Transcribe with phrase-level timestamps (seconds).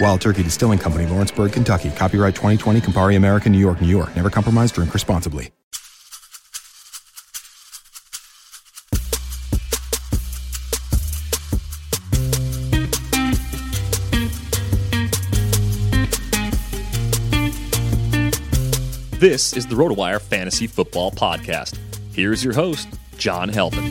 [0.00, 1.90] Wild Turkey Distilling Company, Lawrenceburg, Kentucky.
[1.90, 4.14] Copyright 2020, Campari American, New York, New York.
[4.14, 5.50] Never compromise, drink responsibly.
[19.18, 21.78] This is the RotoWire Fantasy Football Podcast.
[22.12, 22.86] Here's your host,
[23.16, 23.90] John Halpin.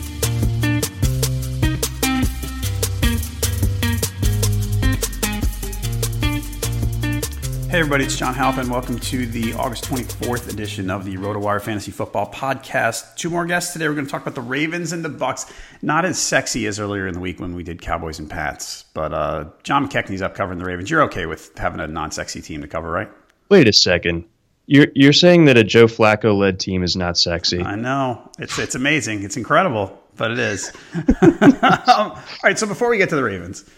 [7.76, 8.70] Hey everybody, it's John Halpin.
[8.70, 13.16] Welcome to the August 24th edition of the RotoWire Fantasy Football Podcast.
[13.16, 13.86] Two more guests today.
[13.86, 15.52] We're going to talk about the Ravens and the Bucs.
[15.82, 19.12] Not as sexy as earlier in the week when we did Cowboys and Pats, but
[19.12, 20.88] uh, John McKechnie's up covering the Ravens.
[20.88, 23.10] You're okay with having a non-sexy team to cover, right?
[23.50, 24.24] Wait a second.
[24.64, 27.60] You're you're saying that a Joe Flacco led team is not sexy?
[27.60, 29.22] I know it's it's amazing.
[29.22, 30.72] It's incredible, but it is.
[31.20, 31.38] um,
[31.88, 32.58] all right.
[32.58, 33.68] So before we get to the Ravens,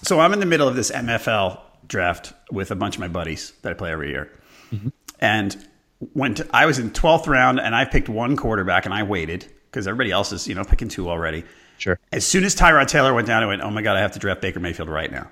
[0.00, 1.60] so I'm in the middle of this MFL
[1.90, 4.30] draft with a bunch of my buddies that I play every year,
[4.72, 4.88] mm-hmm.
[5.20, 5.56] and
[6.12, 9.86] when I was in 12th round and I picked one quarterback and I waited because
[9.86, 11.44] everybody else is you know picking two already.
[11.78, 11.98] Sure.
[12.12, 14.18] As soon as Tyrod Taylor went down, I went, oh my god, I have to
[14.18, 15.30] draft Baker Mayfield right now,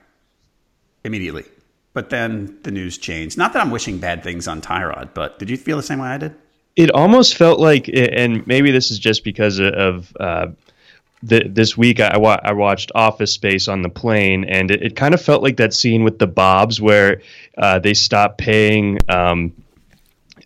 [1.04, 1.44] immediately.
[1.92, 3.36] But then the news changed.
[3.36, 6.08] Not that I'm wishing bad things on Tyrod, but did you feel the same way
[6.08, 6.34] I did?
[6.76, 10.48] It almost felt like, and maybe this is just because of uh,
[11.22, 14.96] the, this week I, wa- I, watched Office Space on the plane, and it, it,
[14.96, 17.22] kind of felt like that scene with the Bobs where
[17.56, 19.52] uh, they stop paying um,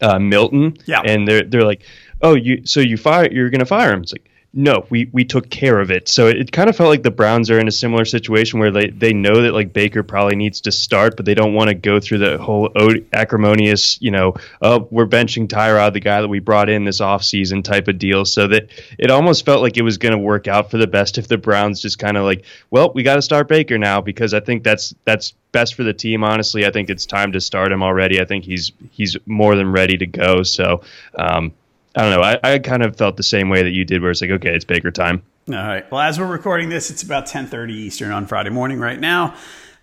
[0.00, 1.03] uh, Milton, yeah.
[1.05, 1.83] and they're they're like,
[2.22, 4.03] oh, you so you fire you're gonna fire him?
[4.03, 6.09] It's like no, we we took care of it.
[6.09, 8.71] So it, it, kind of felt like the Browns are in a similar situation where
[8.71, 11.75] they, they know that like Baker probably needs to start, but they don't want to
[11.75, 12.71] go through the whole
[13.15, 17.65] acrimonious, you know, oh, we're benching Tyrod, the guy that we brought in this offseason
[17.65, 18.27] type of deal.
[18.27, 18.69] So that
[18.99, 21.39] it almost felt like it was going to work out for the best if the
[21.39, 24.65] Browns just kind of like, well, we got to start Baker now because I think
[24.65, 26.25] that's that's best for the team.
[26.25, 28.21] Honestly, I think it's time to start him already.
[28.21, 30.43] I think he's he's more than ready to go.
[30.43, 30.83] So.
[31.19, 31.55] Um,
[31.94, 32.22] I don't know.
[32.22, 34.54] I, I kind of felt the same way that you did, where it's like, okay,
[34.54, 35.22] it's Baker time.
[35.48, 35.91] All right.
[35.91, 39.34] Well, as we're recording this, it's about 10:30 Eastern on Friday morning right now.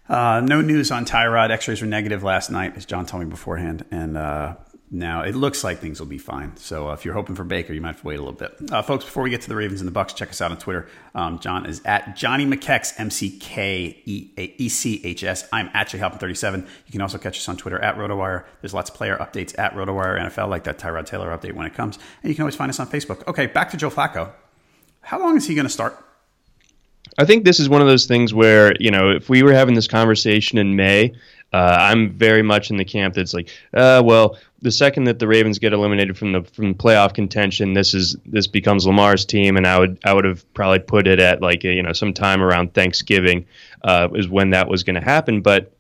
[0.08, 1.52] Uh, no news on Tyrod.
[1.52, 4.56] X-rays were negative last night, as John told me beforehand, and uh,
[4.92, 6.58] now it looks like things will be fine.
[6.58, 8.56] So uh, if you're hoping for Baker, you might have to wait a little bit.
[8.72, 10.58] Uh, folks, before we get to the Ravens and the Bucs, check us out on
[10.58, 10.88] Twitter.
[11.14, 14.00] Um, John is at Johnny McKechs, M-C-K-E-C-H-S.
[15.54, 16.68] I'm at JHalpin37.
[16.86, 18.46] You can also catch us on Twitter at RotoWire.
[18.62, 21.76] There's lots of player updates at RotoWire NFL, like that Tyrod Taylor update when it
[21.76, 22.00] comes.
[22.24, 23.28] And you can always find us on Facebook.
[23.28, 24.32] Okay, back to Joe Flacco.
[25.02, 26.04] How long is he going to start?
[27.18, 29.76] I think this is one of those things where you know if we were having
[29.76, 31.14] this conversation in May,
[31.52, 35.28] uh, I'm very much in the camp that's like, uh, well, the second that the
[35.28, 39.66] Ravens get eliminated from the from playoff contention, this is this becomes Lamar's team, and
[39.66, 43.46] I would I would have probably put it at like you know sometime around Thanksgiving
[43.84, 45.72] uh, is when that was going to happen, but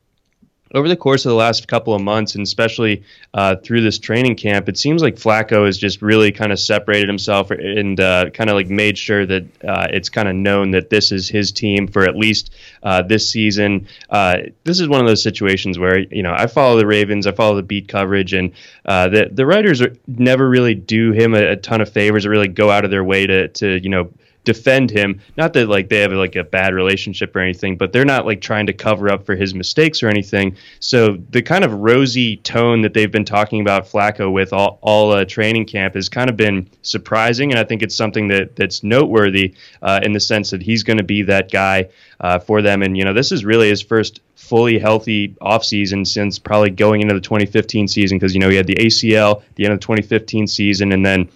[0.75, 4.35] over the course of the last couple of months, and especially uh, through this training
[4.35, 8.49] camp, it seems like Flacco has just really kind of separated himself and uh, kind
[8.49, 11.87] of like made sure that uh, it's kind of known that this is his team
[11.87, 13.87] for at least uh, this season.
[14.09, 17.31] Uh, this is one of those situations where you know I follow the Ravens, I
[17.31, 18.51] follow the beat coverage, and
[18.85, 22.29] uh, the the writers are, never really do him a, a ton of favors or
[22.29, 24.11] really go out of their way to to you know
[24.53, 25.21] defend him.
[25.37, 28.41] Not that like they have like a bad relationship or anything, but they're not like
[28.41, 30.55] trying to cover up for his mistakes or anything.
[30.79, 35.11] So the kind of rosy tone that they've been talking about Flacco with all all
[35.11, 38.81] uh, training camp has kind of been surprising, and I think it's something that that's
[38.81, 39.53] noteworthy
[39.83, 42.81] uh, in the sense that he's going to be that guy uh, for them.
[42.81, 47.13] And you know, this is really his first fully healthy offseason since probably going into
[47.13, 49.83] the 2015 season because you know he had the ACL at the end of the
[49.83, 51.29] 2015 season and then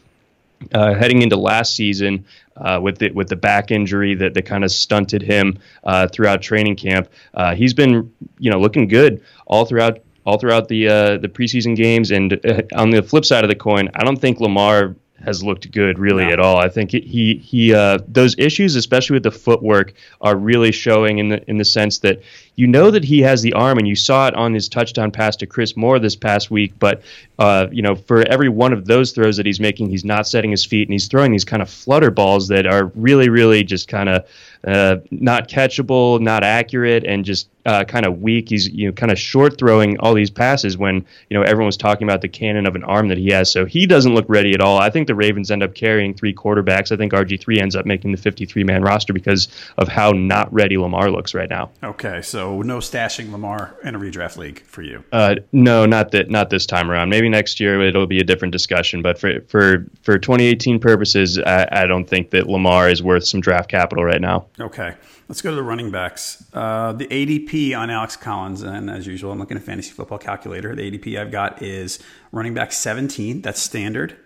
[0.74, 2.26] uh, heading into last season
[2.58, 6.42] uh, with the with the back injury that, that kind of stunted him uh, throughout
[6.42, 7.10] training camp.
[7.34, 11.76] Uh, he's been you know looking good all throughout all throughout the uh, the preseason
[11.76, 12.12] games.
[12.12, 15.72] And uh, on the flip side of the coin, I don't think Lamar has looked
[15.72, 16.32] good really no.
[16.32, 16.58] at all.
[16.58, 21.30] I think he he uh, those issues, especially with the footwork, are really showing in
[21.30, 22.22] the in the sense that
[22.56, 25.36] you know that he has the arm, and you saw it on his touchdown pass
[25.38, 26.74] to Chris Moore this past week.
[26.78, 27.02] But
[27.40, 30.52] uh, you know, for every one of those throws that he's making, he's not setting
[30.52, 33.88] his feet, and he's throwing these kind of flutter balls that are really, really just
[33.88, 34.28] kind of
[34.66, 38.50] uh, not catchable, not accurate, and just uh, kind of weak.
[38.50, 41.78] He's you know kind of short throwing all these passes when you know everyone was
[41.78, 43.52] talking about the cannon of an arm that he has.
[43.52, 44.78] So he doesn't look ready at all.
[44.78, 46.92] I think the Ravens end up carrying three quarterbacks.
[46.92, 50.54] I think RG three ends up making the 53 man roster because of how not
[50.54, 51.72] ready Lamar looks right now.
[51.84, 55.02] Okay, so so no stashing Lamar in a redraft league for you.
[55.14, 57.08] Uh, no, not that, not this time around.
[57.08, 59.02] Maybe next year it'll be a different discussion.
[59.02, 63.40] But for for for 2018 purposes, I, I don't think that Lamar is worth some
[63.40, 64.48] draft capital right now.
[64.60, 64.94] Okay,
[65.28, 66.44] let's go to the running backs.
[66.54, 70.76] Uh, the ADP on Alex Collins, and as usual, I'm looking at Fantasy Football Calculator.
[70.76, 72.00] The ADP I've got is
[72.32, 73.42] running back 17.
[73.42, 74.18] That's standard.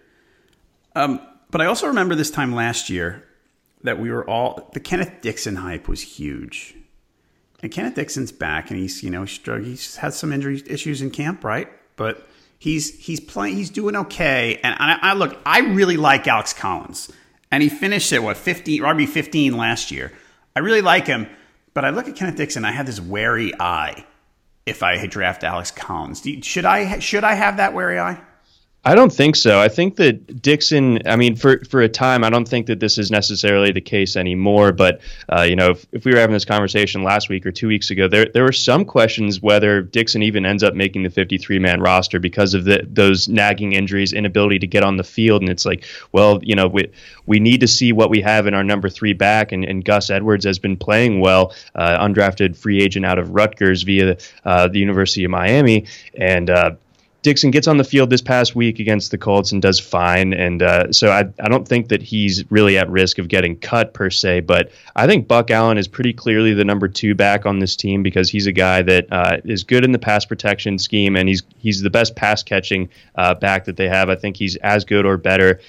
[0.95, 1.21] Um,
[1.51, 3.23] but I also remember this time last year
[3.83, 6.75] that we were all the Kenneth Dixon hype was huge.
[7.61, 11.43] And Kenneth Dixon's back, and he's you know he's had some injury issues in camp,
[11.43, 11.67] right?
[11.95, 12.27] But
[12.59, 14.59] he's he's playing, he's doing okay.
[14.63, 17.11] And I, I look, I really like Alex Collins,
[17.51, 20.11] and he finished at what 15 RB 15 last year.
[20.57, 21.27] I really like him,
[21.75, 24.07] but I look at Kenneth Dixon, I have this wary eye.
[24.65, 28.19] If I draft Alex Collins, should I should I have that wary eye?
[28.87, 29.59] I don't think so.
[29.59, 31.05] I think that Dixon.
[31.05, 34.15] I mean, for for a time, I don't think that this is necessarily the case
[34.15, 34.71] anymore.
[34.71, 37.67] But uh, you know, if, if we were having this conversation last week or two
[37.67, 41.59] weeks ago, there there were some questions whether Dixon even ends up making the 53
[41.59, 45.51] man roster because of the, those nagging injuries, inability to get on the field, and
[45.51, 46.89] it's like, well, you know, we
[47.25, 50.09] we need to see what we have in our number three back, and, and Gus
[50.09, 54.79] Edwards has been playing well, uh, undrafted free agent out of Rutgers via uh, the
[54.79, 56.71] University of Miami, and uh,
[57.27, 60.31] Dixon gets on the field this past week against the Colts and does fine.
[60.31, 63.93] And uh, so I, I don't think that he's really at risk of getting cut
[63.93, 64.39] per se.
[64.39, 68.01] But I think Buck Allen is pretty clearly the number two back on this team
[68.01, 71.43] because he's a guy that uh, is good in the pass protection scheme and he's
[71.57, 74.09] he's the best pass catching uh, back that they have.
[74.09, 75.59] I think he's as good or better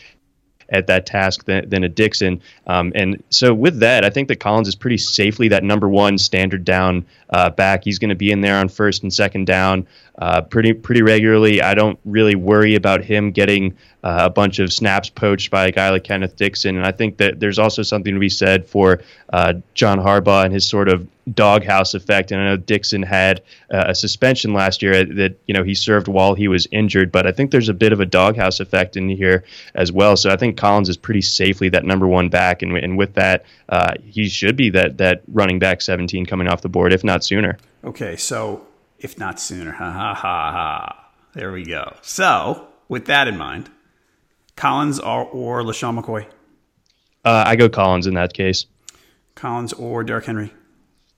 [0.68, 2.40] at that task than, than a Dixon.
[2.66, 6.18] Um, and so with that, I think that Collins is pretty safely that number one
[6.18, 7.84] standard down uh, back.
[7.84, 9.86] He's going to be in there on first and second down
[10.18, 11.62] uh, pretty pretty regularly.
[11.62, 15.72] I don't really worry about him getting uh, a bunch of snaps poached by a
[15.72, 16.76] guy like Kenneth Dixon.
[16.76, 19.00] And I think that there's also something to be said for
[19.32, 22.32] uh, John Harbaugh and his sort of doghouse effect.
[22.32, 26.08] And I know Dixon had uh, a suspension last year that you know he served
[26.08, 29.08] while he was injured, but I think there's a bit of a doghouse effect in
[29.08, 29.44] here
[29.74, 30.16] as well.
[30.16, 33.44] So I think Collins is pretty safely that number one back, and, and with that,
[33.68, 37.24] uh, he should be that that running back 17 coming off the board, if not
[37.24, 37.58] sooner.
[37.84, 38.66] Okay, so
[38.98, 41.10] if not sooner, ha ha ha ha.
[41.34, 41.94] There we go.
[42.02, 43.70] So with that in mind,
[44.56, 46.26] Collins or, or LeSean McCoy?
[47.24, 48.66] Uh, I go Collins in that case.
[49.34, 50.52] Collins or Derrick Henry?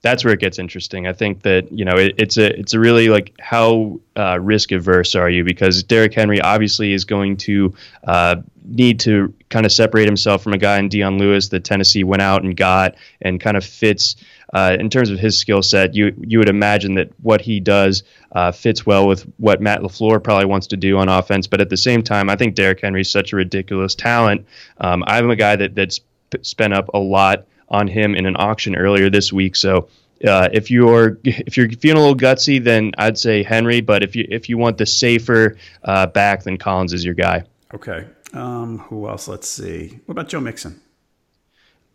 [0.03, 1.07] That's where it gets interesting.
[1.07, 4.73] I think that you know it, it's a it's a really like how uh, risk
[4.73, 9.73] averse are you because Derrick Henry obviously is going to uh, need to kind of
[9.73, 13.41] separate himself from a guy in Dion Lewis that Tennessee went out and got and
[13.41, 14.17] kind of fits
[14.53, 15.95] uh, in terms of his skill set.
[15.95, 18.03] You you would imagine that what he does
[18.33, 21.47] uh, fits well with what Matt LaFleur probably wants to do on offense.
[21.47, 24.47] But at the same time, I think Derrick Henry is such a ridiculous talent.
[24.79, 26.01] Um, I'm a guy that that's
[26.43, 29.57] spent up a lot on him in an auction earlier this week.
[29.57, 29.89] So
[30.27, 33.81] uh, if you're if you're feeling a little gutsy, then I'd say Henry.
[33.81, 37.45] But if you if you want the safer uh, back, then Collins is your guy.
[37.73, 38.07] Okay.
[38.33, 39.29] Um, who else?
[39.29, 40.01] Let's see.
[40.07, 40.81] What about Joe Mixon?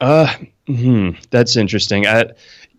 [0.01, 0.33] Uh,
[0.67, 2.05] hmm, that's interesting.
[2.05, 2.31] I,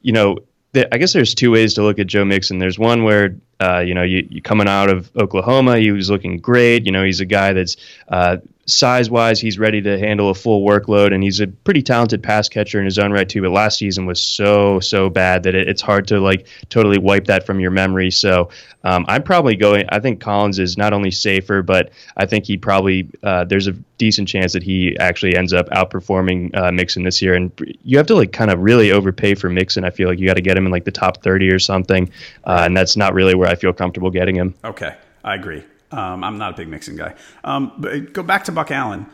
[0.02, 0.38] you know,
[0.74, 2.58] I guess there's two ways to look at Joe Mixon.
[2.58, 6.38] There's one where uh, you know you, you coming out of Oklahoma, he was looking
[6.38, 6.86] great.
[6.86, 7.76] You know, he's a guy that's
[8.08, 12.22] uh, size wise, he's ready to handle a full workload, and he's a pretty talented
[12.22, 13.40] pass catcher in his own right too.
[13.42, 17.26] But last season was so so bad that it, it's hard to like totally wipe
[17.26, 18.10] that from your memory.
[18.10, 18.50] So
[18.84, 19.84] um, I'm probably going.
[19.88, 23.72] I think Collins is not only safer, but I think he probably uh, there's a
[23.98, 27.34] decent chance that he actually ends up outperforming uh, Mixon this year.
[27.34, 27.50] And
[27.82, 29.84] you have to like kind of really overpay for Mixon.
[29.84, 32.10] I feel like you got to get him in like the top 30 or something,
[32.44, 34.54] uh, and that's not really where I feel comfortable getting him.
[34.64, 35.64] Okay, I agree.
[35.90, 37.14] Um, I'm not a big Mixon guy.
[37.44, 39.06] Um, but go back to Buck Allen.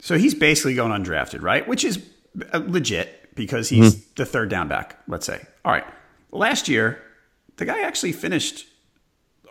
[0.00, 1.66] So he's basically going undrafted, right?
[1.66, 2.04] Which is
[2.52, 4.10] uh, legit because he's mm-hmm.
[4.16, 5.44] the third down back, let's say.
[5.64, 5.84] All right.
[6.30, 7.02] Last year,
[7.56, 8.66] the guy actually finished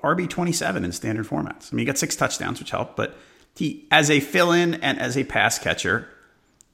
[0.04, 1.72] RB 27 in standard formats.
[1.72, 3.18] I mean, he got six touchdowns, which helped, but
[3.56, 6.08] he, as a fill in and as a pass catcher,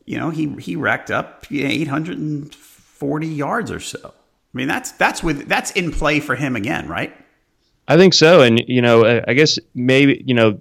[0.06, 4.14] you know, he, he racked up 840 yards or so.
[4.14, 7.16] I mean, that's, that's with, that's in play for him again, right?
[7.88, 10.60] I think so, and you know, I guess maybe you know,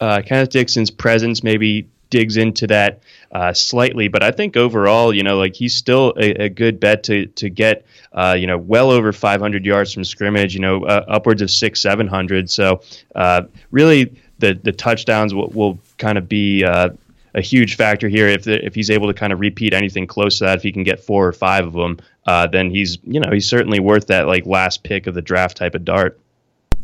[0.00, 3.00] uh, Kenneth Dixon's presence maybe digs into that
[3.32, 7.04] uh, slightly, but I think overall, you know, like he's still a, a good bet
[7.04, 11.04] to to get, uh, you know, well over 500 yards from scrimmage, you know, uh,
[11.08, 12.50] upwards of six, 700.
[12.50, 12.82] So
[13.14, 16.64] uh, really, the the touchdowns will, will kind of be.
[16.64, 16.90] Uh,
[17.32, 18.26] a huge factor here.
[18.26, 20.72] If the, if he's able to kind of repeat anything close to that, if he
[20.72, 24.08] can get four or five of them, uh, then he's you know he's certainly worth
[24.08, 26.18] that like last pick of the draft type of dart.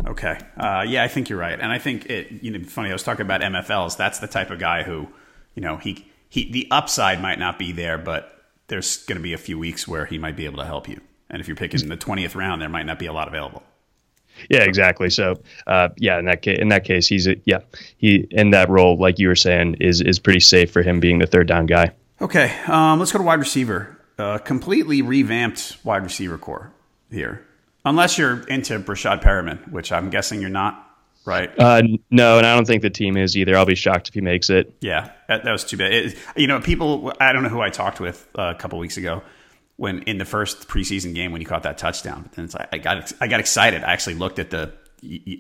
[0.04, 0.38] Okay.
[0.56, 2.42] Uh, yeah, I think you're right, and I think it.
[2.42, 2.90] You know, funny.
[2.90, 3.96] I was talking about MFLs.
[3.96, 5.08] That's the type of guy who,
[5.54, 9.32] you know, he he the upside might not be there, but there's going to be
[9.32, 11.00] a few weeks where he might be able to help you.
[11.30, 13.62] And if you're picking in the twentieth round, there might not be a lot available.
[14.50, 15.10] Yeah, exactly.
[15.10, 17.60] So, uh, yeah, in that case, in that case, he's a, yeah,
[17.96, 21.18] he in that role, like you were saying, is is pretty safe for him being
[21.18, 21.92] the third down guy.
[22.20, 23.98] Okay, um, let's go to wide receiver.
[24.18, 26.72] Uh, completely revamped wide receiver core
[27.10, 27.46] here.
[27.86, 30.90] Unless you're into Breshad Perriman, which I'm guessing you're not,
[31.24, 31.50] right?
[31.56, 33.56] Uh, no, and I don't think the team is either.
[33.56, 34.74] I'll be shocked if he makes it.
[34.80, 35.92] Yeah, that, that was too bad.
[35.92, 37.12] It, you know, people.
[37.20, 39.22] I don't know who I talked with uh, a couple weeks ago
[39.76, 42.22] when in the first preseason game when he caught that touchdown.
[42.22, 43.84] But then it's like, I got I got excited.
[43.84, 44.72] I actually looked at the.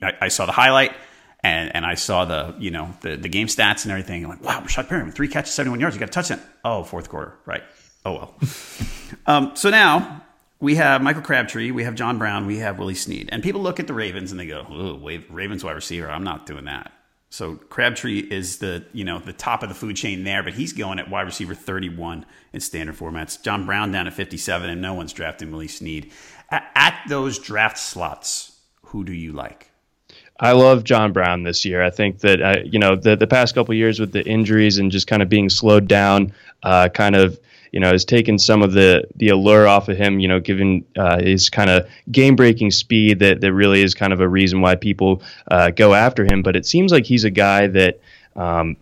[0.02, 0.92] I, I saw the highlight
[1.40, 4.24] and and I saw the you know the the game stats and everything.
[4.24, 5.96] I'm like, wow, Breshad Perriman, three catches, 71 yards.
[5.96, 6.40] You got a touchdown.
[6.64, 7.62] Oh, fourth quarter, right?
[8.04, 8.34] Oh well.
[9.26, 10.22] um, so now
[10.60, 13.28] we have Michael Crabtree, we have John Brown, we have Willie Snead.
[13.32, 16.46] And people look at the Ravens and they go, "Oh, Ravens wide receiver, I'm not
[16.46, 16.92] doing that."
[17.28, 20.72] So Crabtree is the you know the top of the food chain there, but he's
[20.72, 23.42] going at wide receiver 31 in standard formats.
[23.42, 26.10] John Brown down at 57, and no one's drafting Willie Snead.
[26.50, 29.70] At those draft slots, who do you like?
[30.38, 31.82] I love John Brown this year.
[31.82, 34.90] I think that uh, you know the the past couple years with the injuries and
[34.90, 36.32] just kind of being slowed down,
[36.62, 37.38] uh, kind of
[37.72, 40.20] you know, has taken some of the the allure off of him.
[40.20, 44.12] You know, given uh, his kind of game breaking speed that that really is kind
[44.12, 46.42] of a reason why people uh, go after him.
[46.42, 48.00] But it seems like he's a guy that.
[48.34, 48.76] Um,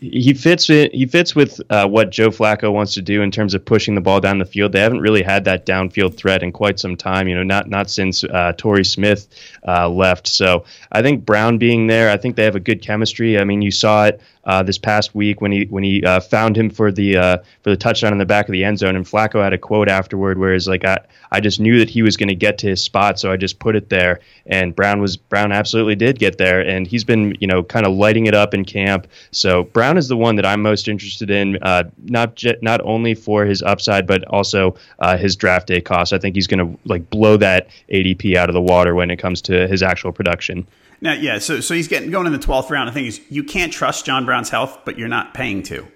[0.00, 3.64] he fits he fits with uh, what Joe Flacco wants to do in terms of
[3.64, 4.72] pushing the ball down the field.
[4.72, 7.28] They haven't really had that downfield threat in quite some time.
[7.28, 9.28] You know, not not since uh, Torrey Smith
[9.66, 10.26] uh, left.
[10.26, 13.38] So I think Brown being there, I think they have a good chemistry.
[13.38, 16.56] I mean, you saw it uh, this past week when he when he uh, found
[16.56, 18.96] him for the uh, for the touchdown in the back of the end zone.
[18.96, 20.98] And Flacco had a quote afterward where he's like, "I
[21.30, 23.60] I just knew that he was going to get to his spot, so I just
[23.60, 27.46] put it there." And Brown was Brown absolutely did get there, and he's been you
[27.46, 29.06] know kind of lighting it up in camp.
[29.30, 33.14] So Brown is the one that I'm most interested in, uh, not j- not only
[33.14, 36.12] for his upside but also uh, his draft day cost.
[36.12, 39.18] I think he's going to like blow that ADP out of the water when it
[39.18, 40.66] comes to his actual production.
[41.00, 42.88] Now, yeah, so so he's getting going in the twelfth round.
[42.88, 45.86] The thing is, you can't trust John Brown's health, but you're not paying to.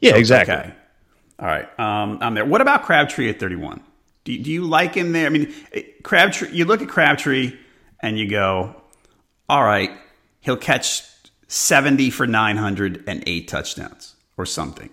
[0.00, 0.54] Yeah, so exactly.
[0.54, 0.74] Okay.
[1.40, 2.44] All right, um, I'm there.
[2.44, 3.80] What about Crabtree at 31?
[4.24, 5.26] Do, do you like him there?
[5.26, 5.52] I mean,
[6.02, 6.50] Crabtree.
[6.50, 7.56] You look at Crabtree
[8.00, 8.74] and you go,
[9.48, 9.90] all right,
[10.40, 11.02] he'll catch
[11.48, 14.90] 70 for 908 touchdowns or something.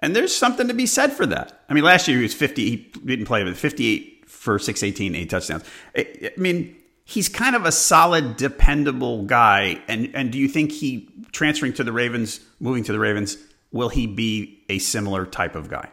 [0.00, 1.60] And there's something to be said for that.
[1.68, 2.70] I mean, last year he was 50.
[2.70, 5.64] He didn't play, but 58 for 618, eight touchdowns.
[5.94, 6.74] I, I mean
[7.10, 9.82] he's kind of a solid, dependable guy.
[9.88, 13.36] And and do you think he transferring to the Ravens, moving to the Ravens,
[13.72, 15.88] will he be a similar type of guy?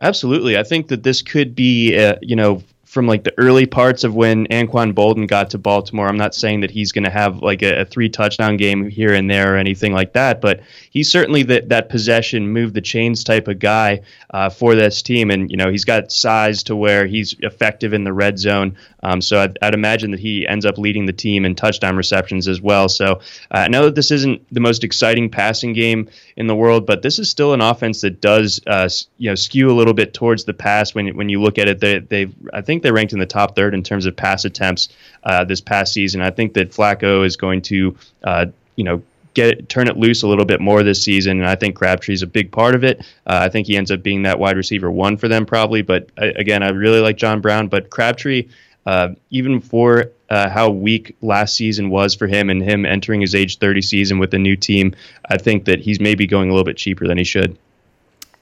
[0.00, 0.56] Absolutely.
[0.56, 2.62] I think that this could be, uh, you know,
[2.94, 6.06] from like the early parts of when Anquan Boldin got to Baltimore.
[6.06, 9.12] I'm not saying that he's going to have like a, a, three touchdown game here
[9.12, 13.24] and there or anything like that, but he's certainly that that possession, move the chains
[13.24, 15.32] type of guy uh, for this team.
[15.32, 18.76] And you know he's got size to where he's effective in the red zone.
[19.04, 22.48] Um, so I'd, I'd, imagine that he ends up leading the team in touchdown receptions
[22.48, 22.88] as well.
[22.88, 23.20] So
[23.50, 27.02] uh, I know that this isn't the most exciting passing game in the world, but
[27.02, 30.44] this is still an offense that does uh, you know skew a little bit towards
[30.44, 31.80] the pass when when you look at it.
[31.80, 34.88] They they I think they ranked in the top third in terms of pass attempts
[35.22, 36.22] uh, this past season.
[36.22, 38.46] I think that Flacco is going to uh,
[38.76, 39.02] you know
[39.34, 41.40] get it, turn it loose a little bit more this season.
[41.40, 43.00] And I think Crabtree's a big part of it.
[43.26, 45.82] Uh, I think he ends up being that wide receiver one for them probably.
[45.82, 48.48] But uh, again, I really like John Brown, but Crabtree
[48.86, 53.34] uh, even for uh, how weak last season was for him and him entering his
[53.34, 54.94] age 30 season with a new team,
[55.30, 57.56] I think that he's maybe going a little bit cheaper than he should.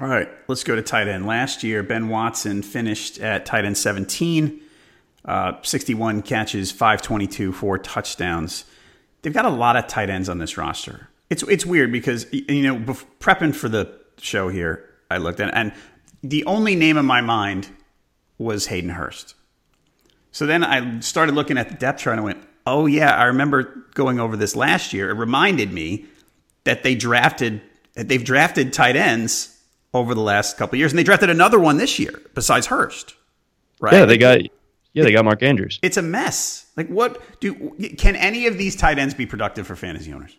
[0.00, 1.26] All right, let's go to tight end.
[1.26, 4.60] Last year, Ben Watson finished at tight end 17,
[5.24, 8.64] uh, 61 catches, 522, four touchdowns.
[9.20, 11.08] They've got a lot of tight ends on this roster.
[11.30, 12.76] It's it's weird because you know
[13.20, 15.72] prepping for the show here, I looked at and
[16.22, 17.68] the only name in my mind
[18.38, 19.34] was Hayden Hurst.
[20.32, 23.24] So then I started looking at the depth chart and I went, oh, yeah, I
[23.24, 25.10] remember going over this last year.
[25.10, 26.06] It reminded me
[26.64, 27.60] that they drafted,
[27.94, 29.60] they've drafted tight ends
[29.94, 33.14] over the last couple years, and they drafted another one this year besides Hurst.
[33.80, 33.92] Right?
[33.92, 34.40] Yeah, they got
[34.94, 35.78] yeah, they got Mark Andrews.
[35.82, 36.66] It's a mess.
[36.76, 40.36] Like, what do can any of these tight ends be productive for fantasy owners?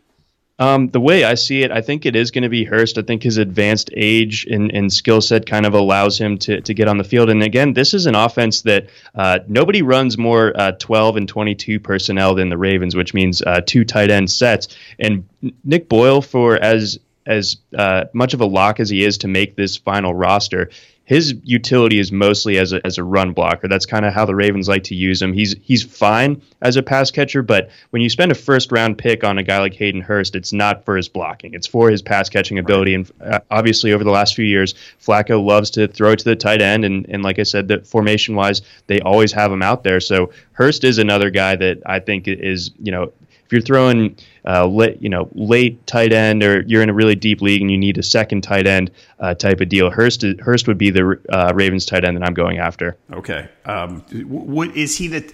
[0.59, 2.99] Um, the way I see it, I think it is going to be Hurst.
[2.99, 6.73] I think his advanced age and, and skill set kind of allows him to, to
[6.75, 7.29] get on the field.
[7.31, 11.79] And again, this is an offense that uh, nobody runs more uh, 12 and 22
[11.79, 14.67] personnel than the Ravens, which means uh, two tight end sets.
[14.99, 15.27] And
[15.63, 19.55] Nick Boyle, for as as uh, much of a lock as he is to make
[19.55, 20.69] this final roster,
[21.13, 23.67] his utility is mostly as a, as a run blocker.
[23.67, 25.31] That's kind of how the Ravens like to use him.
[25.31, 29.23] He's he's fine as a pass catcher, but when you spend a first round pick
[29.23, 31.53] on a guy like Hayden Hurst, it's not for his blocking.
[31.53, 32.95] It's for his pass catching ability.
[32.95, 36.63] And uh, obviously, over the last few years, Flacco loves to throw to the tight
[36.63, 39.99] end, and and like I said, that formation wise, they always have him out there.
[39.99, 43.13] So Hurst is another guy that I think is you know
[43.53, 47.41] you're throwing uh, late, you know, late tight end, or you're in a really deep
[47.41, 50.77] league and you need a second tight end uh, type of deal, Hurst Hurst would
[50.77, 52.97] be the uh, Ravens tight end that I'm going after.
[53.13, 55.33] Okay, um, what is he that?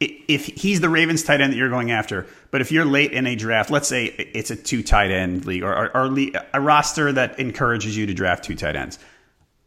[0.00, 3.24] If he's the Ravens tight end that you're going after, but if you're late in
[3.24, 6.18] a draft, let's say it's a two tight end league or, or, or
[6.52, 8.98] a roster that encourages you to draft two tight ends,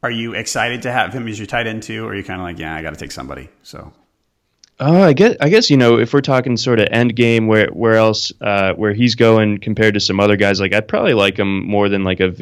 [0.04, 2.42] are you excited to have him as your tight end too, or are you kind
[2.42, 3.48] of like, yeah, I got to take somebody?
[3.64, 3.94] So
[4.80, 7.68] uh, I guess I guess you know if we're talking sort of end game where
[7.68, 11.38] where else uh, where he's going compared to some other guys like I'd probably like
[11.38, 12.34] him more than like a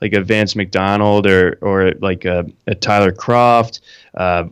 [0.00, 3.80] like a Vance McDonald or or like a, a Tyler Kroft
[4.14, 4.44] Uh,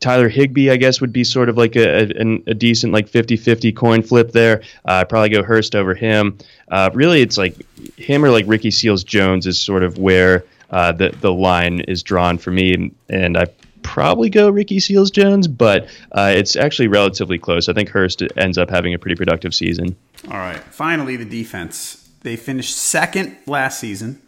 [0.00, 3.74] Tyler Higbee, I guess, would be sort of like a, a, a decent like 50-50
[3.76, 4.62] coin flip there.
[4.84, 6.38] Uh, I'd probably go Hurst over him.
[6.68, 7.54] Uh, really, it's like
[7.96, 12.02] him or like Ricky Seals Jones is sort of where uh, the the line is
[12.02, 13.46] drawn for me, and, and I
[13.82, 17.68] probably go Ricky Seals Jones, but uh, it's actually relatively close.
[17.68, 19.96] I think Hurst ends up having a pretty productive season.
[20.30, 20.58] All right.
[20.58, 21.98] Finally, the defense.
[22.22, 24.22] They finished second last season.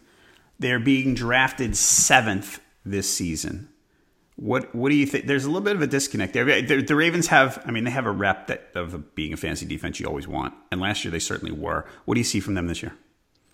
[0.59, 3.69] They're being drafted seventh this season.
[4.37, 5.27] What what do you think?
[5.27, 6.61] There's a little bit of a disconnect there.
[6.61, 9.65] The, the Ravens have, I mean, they have a rep that of being a fantasy
[9.65, 11.85] defense you always want, and last year they certainly were.
[12.03, 12.93] What do you see from them this year?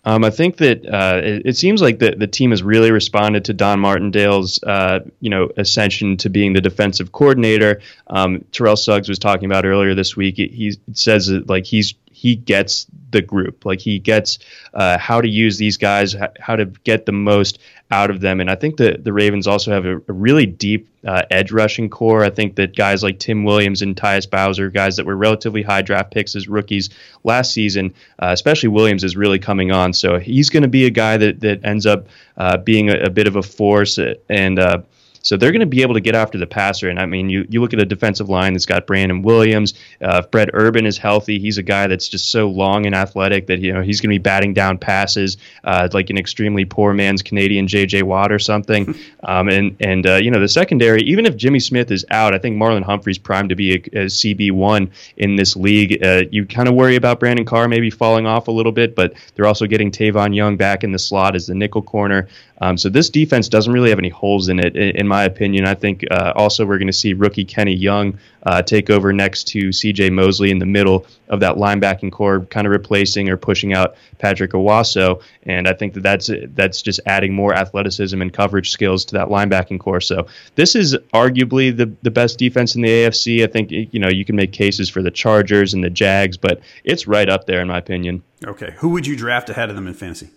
[0.04, 3.44] Um, I think that uh, it, it, seems like the, the team has really responded
[3.44, 7.80] to Don Martindale's uh, you know ascension to being the defensive coordinator.
[8.08, 10.36] Um, Terrell Suggs was talking about earlier this week.
[10.36, 13.64] He says that, like he's he gets the group.
[13.64, 14.38] Like he gets
[14.74, 17.58] uh, how to use these guys, how to get the most
[17.90, 18.40] out of them.
[18.40, 21.90] And I think that the Ravens also have a, a really deep uh, edge rushing
[21.90, 22.22] core.
[22.22, 25.82] I think that guys like Tim Williams and Tyus Bowser, guys that were relatively high
[25.82, 26.90] draft picks as rookies
[27.24, 29.92] last season, uh, especially Williams is really coming on.
[29.92, 32.06] So he's going to be a guy that that ends up
[32.36, 34.82] uh, being a, a, bit of a force and uh,
[35.22, 36.88] so they're going to be able to get after the passer.
[36.88, 39.74] And I mean, you, you look at a defensive line that's got Brandon Williams.
[40.00, 43.46] Uh, if Brent Urban is healthy, he's a guy that's just so long and athletic
[43.46, 46.92] that you know he's going to be batting down passes uh, like an extremely poor
[46.92, 48.02] man's Canadian J.J.
[48.02, 48.94] Watt or something.
[49.24, 52.38] Um, and and uh, you know the secondary, even if Jimmy Smith is out, I
[52.38, 56.04] think Marlon Humphrey's primed to be a, a CB one in this league.
[56.04, 59.14] Uh, you kind of worry about Brandon Carr maybe falling off a little bit, but
[59.34, 62.26] they're also getting Tavon Young back in the slot as the nickel corner.
[62.62, 65.66] Um, so this defense doesn't really have any holes in it, in my opinion.
[65.66, 69.44] I think uh, also we're going to see rookie Kenny Young uh, take over next
[69.48, 70.08] to C.J.
[70.08, 74.52] Mosley in the middle of that linebacking core, kind of replacing or pushing out Patrick
[74.52, 75.22] Onwuasor.
[75.42, 79.28] And I think that that's that's just adding more athleticism and coverage skills to that
[79.28, 80.00] linebacking core.
[80.00, 83.44] So this is arguably the the best defense in the AFC.
[83.44, 86.62] I think you know you can make cases for the Chargers and the Jags, but
[86.84, 88.22] it's right up there in my opinion.
[88.46, 90.30] Okay, who would you draft ahead of them in fantasy?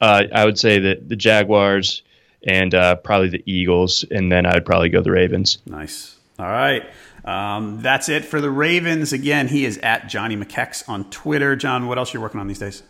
[0.00, 2.02] Uh, I would say that the Jaguars
[2.46, 5.58] and uh, probably the Eagles, and then I'd probably go the Ravens.
[5.66, 6.16] Nice.
[6.38, 6.84] All right.
[7.24, 9.12] Um, that's it for the Ravens.
[9.12, 11.54] Again, he is at Johnny McKechs on Twitter.
[11.54, 12.82] John, what else are you working on these days?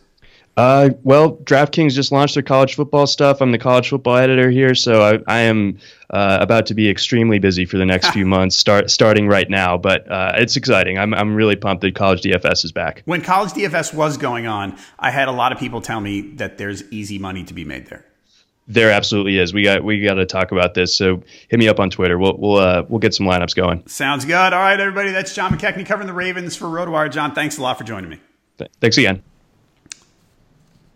[0.57, 3.41] Uh, well, DraftKings just launched their college football stuff.
[3.41, 5.79] I'm the college football editor here, so I, I am
[6.11, 9.79] uh, about to be extremely busy for the next few months, start starting right now.
[9.79, 10.99] But uh, it's exciting.
[10.99, 13.03] I'm I'm really pumped that college DFS is back.
[13.05, 16.59] When college DFS was going on, I had a lot of people tell me that
[16.59, 18.05] there's easy money to be made there.
[18.71, 19.53] There absolutely is.
[19.53, 20.95] We got we got to talk about this.
[20.95, 22.17] So hit me up on Twitter.
[22.17, 23.85] We'll we'll uh, we'll get some lineups going.
[23.89, 24.35] Sounds good.
[24.53, 25.11] All right, everybody.
[25.11, 27.11] That's John McKechnie covering the Ravens for RotoWire.
[27.11, 28.21] John, thanks a lot for joining me.
[28.81, 29.25] Thanks again.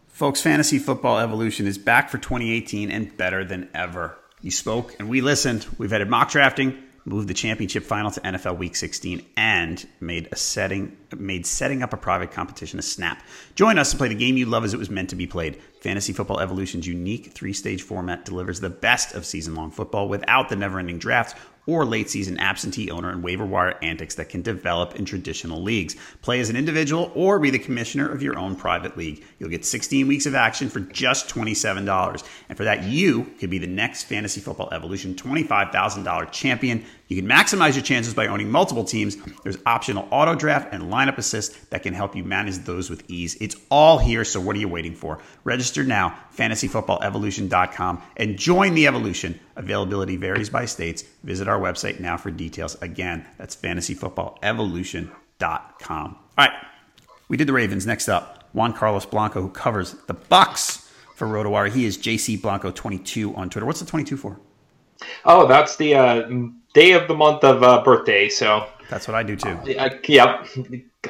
[0.07, 4.17] Folks, Fantasy Football Evolution is back for 2018 and better than ever.
[4.41, 5.67] You spoke and we listened.
[5.77, 10.37] We've added mock drafting, moved the championship final to NFL Week 16, and made a
[10.37, 13.23] setting made setting up a private competition a snap.
[13.55, 15.61] Join us to play the game you love as it was meant to be played.
[15.81, 20.99] Fantasy Football Evolution's unique three-stage format delivers the best of season-long football without the never-ending
[20.99, 21.35] drafts
[21.67, 25.97] or late season absentee owner and waiver wire antics that can develop in traditional leagues.
[26.21, 29.25] Play as an individual or be the commissioner of your own private league.
[29.39, 32.27] You'll get 16 weeks of action for just $27.
[32.49, 36.85] And for that, you could be the next Fantasy Football Evolution $25,000 champion.
[37.15, 39.17] You can maximize your chances by owning multiple teams.
[39.45, 43.37] There's optional auto draft and lineup assist that can help you manage those with ease.
[43.41, 45.21] It's all here, so what are you waiting for?
[45.45, 49.39] Register now, fantasyfootballevolution.com, and join the evolution.
[49.55, 51.05] Availability varies by states.
[51.23, 52.77] Visit our website now for details.
[52.83, 56.17] Again, that's fantasyfootballevolution.com.
[56.37, 56.51] All right,
[57.29, 57.87] we did the Ravens.
[57.87, 61.71] Next up, Juan Carlos Blanco, who covers the Bucs for RotoWire.
[61.71, 63.67] He is JC Blanco22 on Twitter.
[63.67, 64.41] What's the 22 for?
[65.25, 66.29] Oh, that's the uh,
[66.75, 68.29] day of the month of uh, birthday.
[68.29, 69.59] So that's what I do too.
[69.79, 70.47] Uh, yep,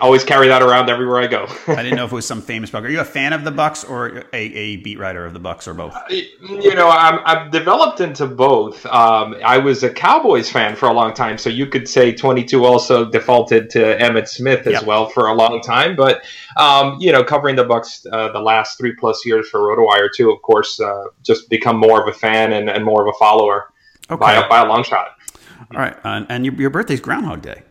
[0.00, 1.46] always carry that around everywhere I go.
[1.66, 2.82] I didn't know if it was some famous Buc.
[2.82, 5.66] Are you a fan of the Bucs or a, a beat writer of the Bucs
[5.66, 5.94] or both?
[6.10, 8.86] You know, I'm, I've developed into both.
[8.86, 12.64] Um, I was a Cowboys fan for a long time, so you could say 22
[12.64, 14.84] also defaulted to Emmitt Smith as yep.
[14.84, 15.96] well for a long time.
[15.96, 16.22] But
[16.56, 20.30] um, you know, covering the Bucs uh, the last three plus years for RotoWire too,
[20.30, 23.72] of course, uh, just become more of a fan and, and more of a follower
[24.10, 24.20] okay.
[24.20, 25.08] by, by a long shot.
[25.72, 27.62] All right, uh, and your, your birthday's Groundhog Day.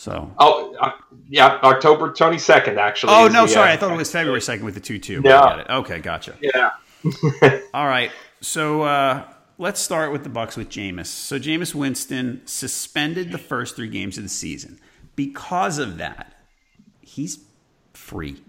[0.00, 0.92] So oh uh,
[1.28, 3.12] yeah, October twenty second actually.
[3.12, 5.20] Oh no, the, sorry, uh, I thought it was February second with the two two.
[5.22, 5.64] Yeah.
[5.68, 6.36] Okay, gotcha.
[6.40, 6.70] Yeah.
[7.74, 9.24] All right, so uh,
[9.58, 11.06] let's start with the Bucs with Jameis.
[11.06, 14.80] So Jameis Winston suspended the first three games of the season
[15.16, 16.34] because of that.
[17.02, 17.38] He's
[17.92, 18.42] free,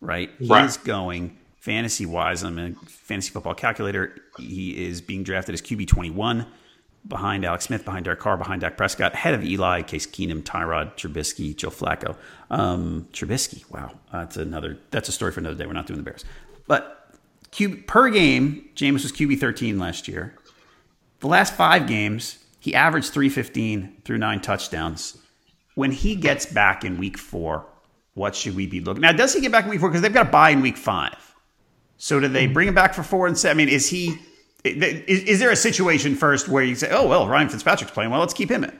[0.00, 0.30] right?
[0.38, 0.64] He right.
[0.64, 2.42] is going fantasy wise.
[2.42, 4.16] I'm a fantasy football calculator.
[4.38, 6.46] He is being drafted as QB twenty one
[7.08, 10.96] behind Alex Smith, behind Derek Carr, behind Dak Prescott, ahead of Eli, Case Keenum, Tyrod,
[10.96, 12.16] Trubisky, Joe Flacco.
[12.50, 14.78] Um, Trubisky, wow, that's another.
[14.90, 15.66] That's a story for another day.
[15.66, 16.24] We're not doing the Bears,
[16.66, 17.14] but
[17.50, 20.36] Q, per game, Jameis was QB thirteen last year.
[21.20, 25.18] The last five games, he averaged three fifteen through nine touchdowns.
[25.74, 27.66] When he gets back in week four,
[28.14, 29.02] what should we be looking?
[29.02, 29.90] Now, does he get back in week four?
[29.90, 31.34] Because they've got a bye in week five.
[31.98, 33.56] So do they bring him back for four and seven?
[33.56, 34.16] I mean, is he?
[34.66, 38.20] Is, is, there a situation first where you say, "Oh well, Ryan Fitzpatrick's playing well,
[38.20, 38.78] let's keep him in"?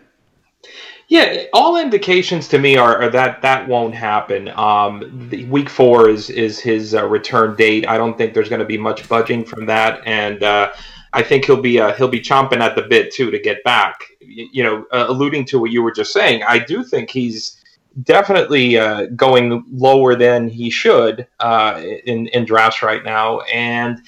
[1.08, 4.48] Yeah, all indications to me are, are that that won't happen.
[4.48, 7.86] Um, week four is is his uh, return date.
[7.86, 10.72] I don't think there's going to be much budging from that, and uh,
[11.12, 14.00] I think he'll be uh, he'll be chomping at the bit too to get back.
[14.20, 17.62] You, know, uh, alluding to what you were just saying, I do think he's
[18.02, 24.02] definitely uh, going lower than he should uh, in in drafts right now, and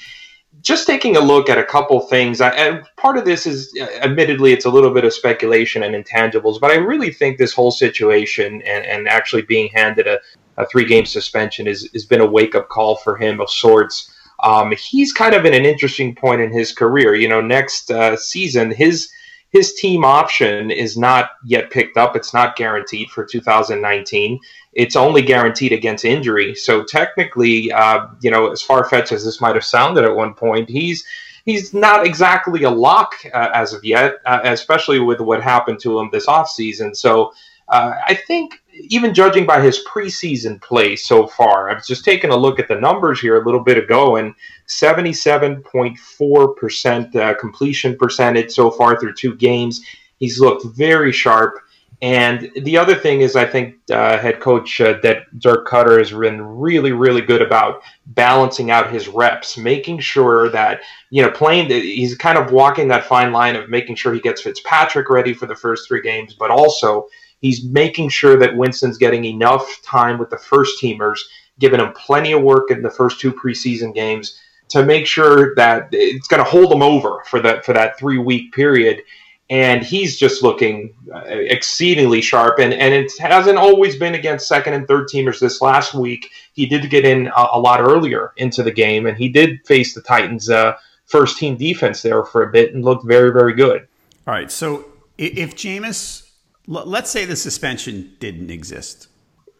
[0.68, 4.52] just taking a look at a couple things, and part of this is, uh, admittedly,
[4.52, 8.60] it's a little bit of speculation and intangibles, but I really think this whole situation
[8.66, 10.18] and, and actually being handed a,
[10.58, 14.12] a three game suspension is, has been a wake up call for him of sorts.
[14.44, 17.14] Um, he's kind of in an interesting point in his career.
[17.14, 19.08] You know, next uh, season, his
[19.50, 22.16] his team option is not yet picked up.
[22.16, 24.38] It's not guaranteed for 2019
[24.78, 26.54] it's only guaranteed against injury.
[26.54, 30.34] So technically, uh, you know, as far fetched as this might have sounded at one
[30.34, 31.04] point, he's
[31.44, 35.98] he's not exactly a lock uh, as of yet, uh, especially with what happened to
[35.98, 36.94] him this offseason.
[36.94, 37.32] So
[37.68, 42.30] uh, I think even judging by his preseason play so far, I was just taking
[42.30, 44.34] a look at the numbers here a little bit ago, and
[44.68, 49.84] 77.4% uh, completion percentage so far through two games.
[50.18, 51.54] He's looked very sharp.
[52.00, 56.12] And the other thing is, I think uh, head coach uh, that Dirk Koetter has
[56.12, 61.68] been really, really good about balancing out his reps, making sure that you know playing.
[61.70, 65.46] He's kind of walking that fine line of making sure he gets Fitzpatrick ready for
[65.46, 67.08] the first three games, but also
[67.40, 71.20] he's making sure that Winston's getting enough time with the first teamers,
[71.58, 75.88] giving him plenty of work in the first two preseason games to make sure that
[75.92, 79.02] it's going to hold him over for that for that three week period
[79.50, 82.58] and he's just looking uh, exceedingly sharp.
[82.58, 85.40] And, and it hasn't always been against second and third teamers.
[85.40, 89.16] This last week, he did get in a, a lot earlier into the game, and
[89.16, 93.06] he did face the Titans' uh, first team defense there for a bit and looked
[93.06, 93.88] very, very good.
[94.26, 94.50] All right.
[94.50, 94.84] So
[95.16, 96.27] if Jameis,
[96.68, 99.08] let's say the suspension didn't exist,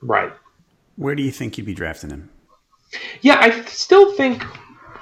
[0.02, 0.32] right?
[0.96, 2.30] Where do you think you'd be drafting him?
[3.22, 4.44] Yeah, I still think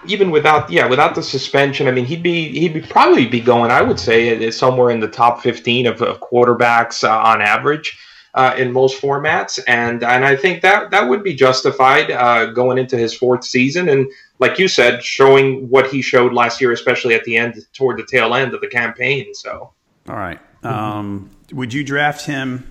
[0.07, 3.71] even without yeah without the suspension, I mean he'd be he'd be probably be going
[3.71, 7.99] I would say somewhere in the top fifteen of, of quarterbacks uh, on average.
[8.35, 12.77] Uh, in most formats, and and I think that that would be justified uh, going
[12.77, 17.15] into his fourth season, and like you said, showing what he showed last year, especially
[17.15, 19.33] at the end toward the tail end of the campaign.
[19.33, 19.73] So,
[20.07, 22.71] all right, um, would you draft him,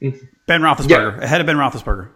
[0.00, 0.26] mm-hmm.
[0.46, 1.24] Ben Roethlisberger, yeah.
[1.24, 2.08] ahead of Ben Roethlisberger?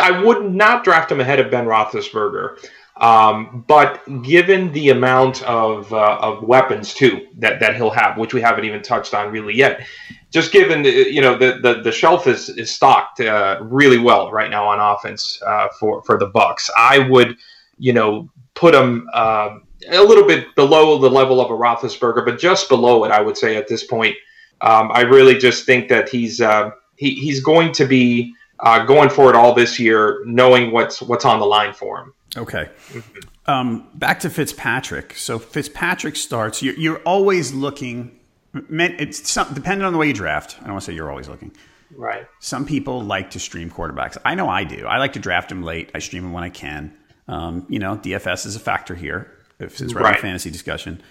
[0.00, 2.58] I would not draft him ahead of Ben Roethlisberger.
[2.96, 8.32] Um, but given the amount of, uh, of weapons too that, that he'll have, which
[8.32, 9.84] we haven't even touched on really yet,
[10.30, 14.30] just given the, you know the, the, the shelf is, is stocked uh, really well
[14.30, 17.36] right now on offense uh, for for the Bucs, I would
[17.78, 19.58] you know put him uh,
[19.90, 23.36] a little bit below the level of a Roethlisberger, but just below it, I would
[23.36, 24.16] say at this point.
[24.60, 29.10] Um, I really just think that he's uh, he, he's going to be uh, going
[29.10, 32.14] it all this year, knowing what's what's on the line for him.
[32.36, 32.68] Okay.
[32.88, 33.50] Mm-hmm.
[33.50, 35.14] Um, back to Fitzpatrick.
[35.16, 36.62] So Fitzpatrick starts.
[36.62, 38.18] You're, you're always looking.
[38.54, 40.56] It's some, depending on the way you draft.
[40.60, 41.52] I don't want to say you're always looking.
[41.94, 42.26] Right.
[42.40, 44.16] Some people like to stream quarterbacks.
[44.24, 44.86] I know I do.
[44.86, 45.90] I like to draft them late.
[45.94, 46.96] I stream them when I can.
[47.28, 49.30] Um, you know, DFS is a factor here.
[49.58, 50.18] If it's right.
[50.18, 51.02] fantasy discussion.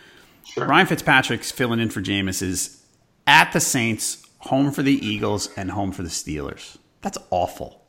[0.46, 0.66] Sure.
[0.66, 2.84] Ryan Fitzpatrick's filling in for Jameis is
[3.26, 6.78] at the Saints, home for the Eagles, and home for the Steelers.
[7.02, 7.82] That's awful.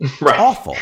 [0.22, 0.40] Right.
[0.40, 0.78] Awful.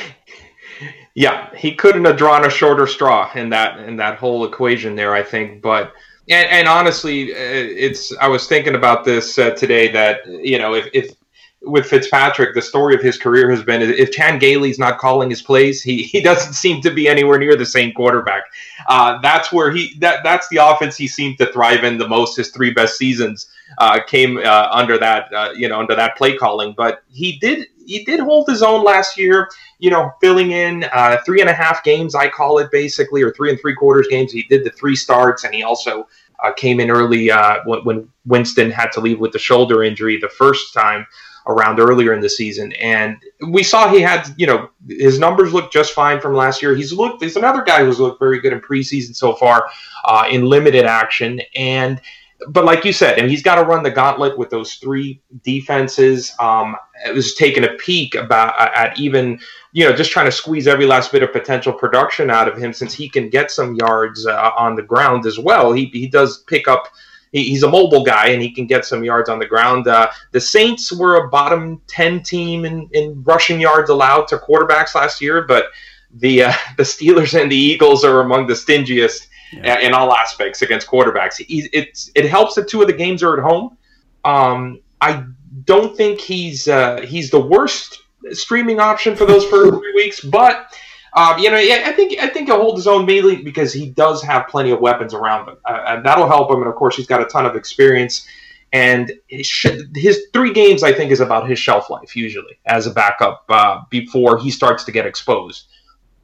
[1.14, 5.12] Yeah, he couldn't have drawn a shorter straw in that in that whole equation there.
[5.12, 5.92] I think, but
[6.30, 10.74] and, and honestly, uh, it's I was thinking about this uh, today that you know
[10.74, 11.14] if, if
[11.62, 15.42] with Fitzpatrick, the story of his career has been if Chan Gailey's not calling his
[15.42, 18.44] plays, he, he doesn't seem to be anywhere near the same quarterback.
[18.88, 22.36] Uh, that's where he that that's the offense he seemed to thrive in the most.
[22.36, 26.36] His three best seasons uh, came uh, under that uh, you know under that play
[26.36, 29.48] calling, but he did he did hold his own last year.
[29.80, 33.32] You know, filling in uh, three and a half games, I call it basically, or
[33.32, 34.32] three and three quarters games.
[34.32, 36.08] He did the three starts, and he also
[36.44, 37.30] uh, came in early
[37.64, 41.06] when, when Winston had to leave with the shoulder injury the first time
[41.48, 42.72] around earlier in the season.
[42.74, 43.16] And
[43.48, 46.76] we saw he had, you know, his numbers looked just fine from last year.
[46.76, 49.68] He's looked, he's another guy who's looked very good in preseason so far
[50.04, 51.40] uh, in limited action.
[51.56, 52.00] And,
[52.48, 56.32] but like you said, and he's got to run the gauntlet with those three defenses.
[56.38, 59.40] Um, it was taking a peek about at even,
[59.72, 62.72] you know, just trying to squeeze every last bit of potential production out of him
[62.72, 65.72] since he can get some yards uh, on the ground as well.
[65.72, 66.88] He, he does pick up
[67.32, 69.86] he's a mobile guy and he can get some yards on the ground.
[69.86, 74.94] Uh, the Saints were a bottom ten team in, in rushing yards allowed to quarterbacks
[74.94, 75.66] last year, but
[76.14, 79.78] the uh, the Steelers and the Eagles are among the stingiest yeah.
[79.80, 81.36] in all aspects against quarterbacks.
[81.36, 83.76] He, it's it helps that two of the games are at home.
[84.24, 85.24] Um, I
[85.64, 90.74] don't think he's uh, he's the worst streaming option for those first three weeks, but
[91.18, 93.90] um, you know, yeah, I think I think he'll hold his own mainly because he
[93.90, 96.58] does have plenty of weapons around him, uh, and that'll help him.
[96.58, 98.26] And of course, he's got a ton of experience.
[98.72, 102.90] And his, his three games, I think, is about his shelf life usually as a
[102.90, 105.66] backup uh, before he starts to get exposed.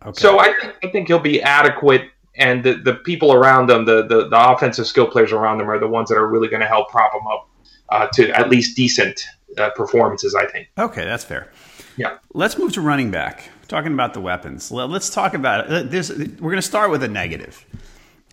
[0.04, 0.20] Okay.
[0.20, 2.02] So I think I think he'll be adequate,
[2.36, 5.80] and the, the people around him, the, the the offensive skill players around him, are
[5.80, 7.48] the ones that are really going to help prop him up
[7.88, 9.24] uh, to at least decent
[9.58, 10.36] uh, performances.
[10.36, 10.68] I think.
[10.78, 11.50] Okay, that's fair.
[11.96, 12.18] Yeah.
[12.32, 13.50] Let's move to running back.
[13.68, 14.70] Talking about the weapons.
[14.70, 15.90] Let's talk about it.
[15.90, 17.64] There's, we're going to start with a negative.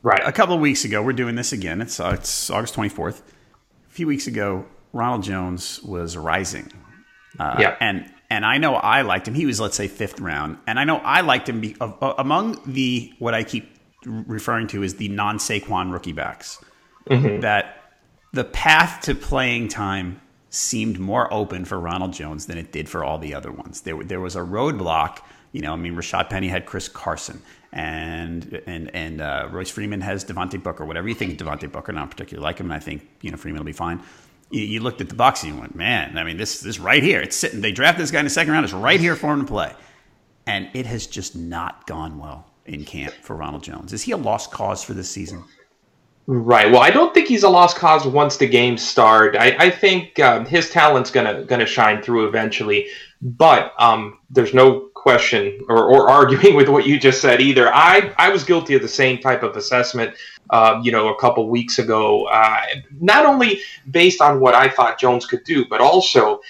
[0.04, 0.22] Right.
[0.26, 1.82] A couple of weeks ago, we're doing this again.
[1.82, 3.20] It's, uh, it's August 24th.
[3.20, 6.72] A few weeks ago, Ronald Jones was rising.
[7.40, 7.78] Uh, yeah.
[7.80, 9.34] And and I know I liked him.
[9.34, 10.58] He was, let's say, fifth round.
[10.66, 13.70] And I know I liked him be, uh, among the what I keep
[14.06, 16.64] referring to as the non Saquon rookie backs.
[17.10, 17.42] Mm-hmm.
[17.42, 17.78] That
[18.32, 23.04] the path to playing time seemed more open for Ronald Jones than it did for
[23.04, 23.82] all the other ones.
[23.82, 25.20] There, there was a roadblock.
[25.54, 27.42] You know, I mean, Rashad Penny had Chris Carson,
[27.74, 30.86] and and and uh, Royce Freeman has Devontae Booker.
[30.86, 33.32] Whatever you think of Devontae Booker, I don't particularly like him, and I think you
[33.32, 34.02] know Freeman will be fine.
[34.50, 37.02] You, you looked at the box and you went, man, I mean, this this right
[37.02, 37.62] here, it's sitting.
[37.62, 38.66] They drafted this guy in the second round.
[38.66, 39.74] It's right here for him to play,
[40.46, 43.94] and it has just not gone well in camp for Ronald Jones.
[43.94, 45.44] Is he a lost cause for this season?
[46.28, 46.72] Right.
[46.72, 49.36] Well, I don't think he's a lost cause once the games start.
[49.36, 52.88] I, I think um, his talent's gonna gonna shine through eventually.
[53.22, 57.74] But um, there's no question or, or, arguing with what you just said either.
[57.74, 60.16] I I was guilty of the same type of assessment.
[60.50, 62.26] Uh, you know, a couple weeks ago.
[62.26, 62.62] Uh,
[63.00, 66.42] not only based on what I thought Jones could do, but also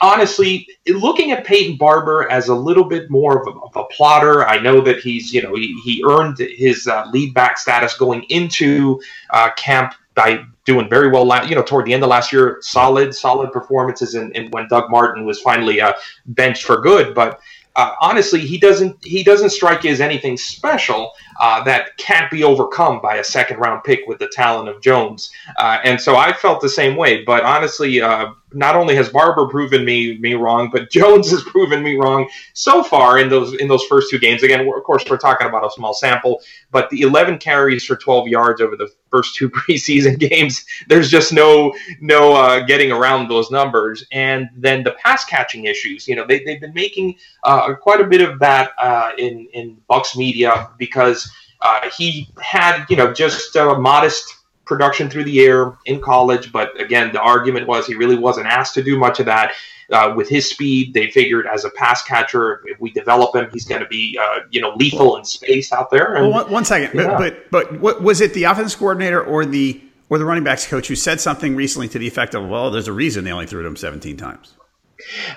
[0.00, 4.46] honestly, looking at Peyton Barber as a little bit more of a, of a plotter,
[4.46, 8.24] I know that he's, you know, he, he earned his uh, lead back status going
[8.28, 12.58] into uh, camp by doing very well, you know, toward the end of last year,
[12.60, 15.92] solid, solid performances and when Doug Martin was finally uh,
[16.26, 17.14] benched for good.
[17.14, 17.40] But
[17.76, 22.44] uh, honestly, he doesn't he doesn't strike you as anything special uh, that can't be
[22.44, 25.30] overcome by a second round pick with the talent of Jones.
[25.58, 27.24] Uh, and so I felt the same way.
[27.24, 31.82] But honestly, uh, not only has Barber proven me me wrong, but Jones has proven
[31.82, 34.42] me wrong so far in those in those first two games.
[34.42, 36.40] Again, of course, we're talking about a small sample,
[36.70, 41.32] but the 11 carries for 12 yards over the first two preseason games, there's just
[41.32, 44.04] no no uh, getting around those numbers.
[44.10, 48.06] And then the pass catching issues, you know, they they've been making uh, quite a
[48.06, 53.54] bit of that uh, in in Bucs media because uh, he had you know just
[53.56, 58.16] a modest production through the air in college, but again, the argument was he really
[58.16, 59.52] wasn't asked to do much of that.
[59.92, 63.66] Uh, with his speed, they figured as a pass catcher, if we develop him, he's
[63.66, 66.14] going to be uh, you know lethal in space out there.
[66.14, 67.18] And, well, one, one second, yeah.
[67.18, 70.66] but, but but what was it the offense coordinator or the or the running backs
[70.66, 73.46] coach who said something recently to the effect of, "Well, there's a reason they only
[73.46, 74.54] threw it him 17 times."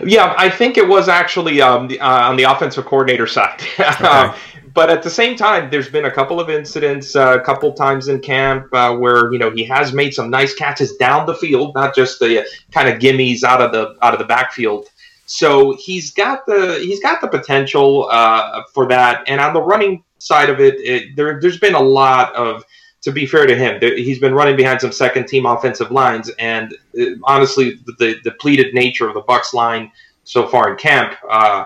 [0.03, 3.61] Yeah, I think it was actually um, the, uh, on the offensive coordinator side.
[3.79, 4.37] Okay.
[4.73, 8.09] but at the same time, there's been a couple of incidents, uh, a couple times
[8.09, 11.73] in camp uh, where you know he has made some nice catches down the field,
[11.73, 14.87] not just the kind of gimmies out of the out of the backfield.
[15.25, 19.23] So he's got the he's got the potential uh, for that.
[19.27, 22.63] And on the running side of it, it there, there's been a lot of
[23.01, 26.73] to be fair to him, he's been running behind some second team offensive lines, and
[26.99, 29.91] uh, honestly, the, depleted nature of the Bucs line
[30.23, 31.13] so far in camp.
[31.29, 31.65] Uh,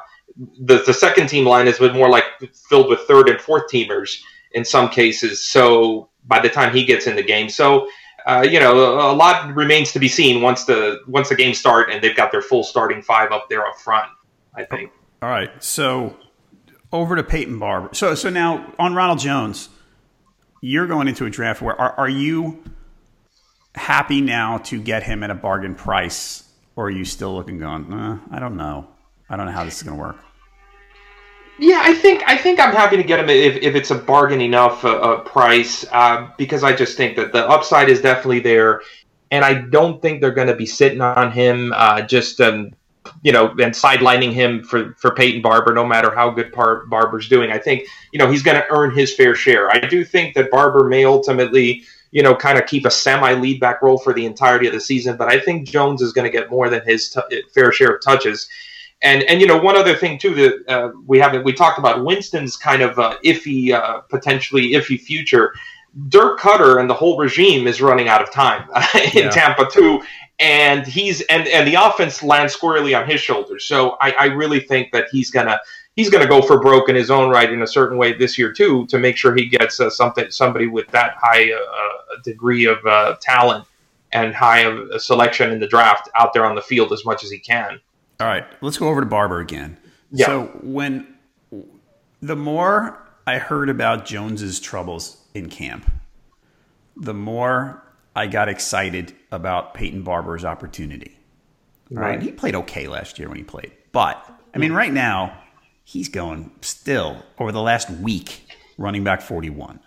[0.60, 2.24] the, the second team line has been more like
[2.70, 4.22] filled with third and fourth teamers
[4.54, 5.44] in some cases.
[5.44, 7.88] So by the time he gets in the game, so
[8.26, 11.90] uh, you know a lot remains to be seen once the once the game start
[11.90, 14.10] and they've got their full starting five up there up front.
[14.54, 14.92] I think.
[15.22, 16.18] All right, so
[16.92, 17.90] over to Peyton Barber.
[17.94, 19.70] So so now on Ronald Jones,
[20.62, 22.64] you're going into a draft where are, are you
[23.76, 26.44] happy now to get him at a bargain price,
[26.76, 27.92] or are you still looking going?
[28.32, 28.88] I don't know.
[29.30, 30.18] I don't know how this is going to work.
[31.60, 34.42] Yeah, I think I think I'm happy to get him if, if it's a bargain
[34.42, 38.82] enough uh, uh, price uh, because I just think that the upside is definitely there,
[39.30, 42.72] and I don't think they're going to be sitting on him uh, just um,
[43.24, 47.28] you know and sidelining him for for Peyton Barber no matter how good Par- Barber's
[47.28, 47.52] doing.
[47.52, 49.72] I think you know he's going to earn his fair share.
[49.72, 53.60] I do think that Barber may ultimately you know kind of keep a semi lead
[53.60, 56.38] back role for the entirety of the season, but I think Jones is going to
[56.38, 58.48] get more than his t- fair share of touches.
[59.04, 62.06] And and you know one other thing too that uh, we haven't we talked about
[62.06, 65.54] Winston's kind of uh, iffy uh, potentially iffy future.
[66.08, 68.70] Dirk Koetter and the whole regime is running out of time
[69.14, 69.30] in yeah.
[69.30, 70.02] Tampa too,
[70.42, 73.64] and he's and and the offense lands squarely on his shoulders.
[73.64, 75.60] So I, I really think that he's gonna
[75.96, 78.52] he's gonna go for broke in his own right in a certain way this year
[78.52, 82.84] too to make sure he gets uh, something somebody with that high uh, degree of
[82.86, 83.66] uh, talent
[84.12, 87.30] and high of selection in the draft out there on the field as much as
[87.30, 87.80] he can.
[88.20, 89.78] All right, let's go over to Barber again.
[90.12, 90.26] Yeah.
[90.26, 91.16] So when
[92.22, 95.90] the more I heard about Jones's troubles in camp,
[96.98, 97.84] the more
[98.16, 101.18] I got excited about Peyton Barber's opportunity.
[101.90, 102.12] Right.
[102.12, 102.22] right.
[102.22, 103.72] He played okay last year when he played.
[103.92, 105.38] But I mean right now
[105.84, 108.48] he's going still over the last week
[108.78, 109.80] running back 41.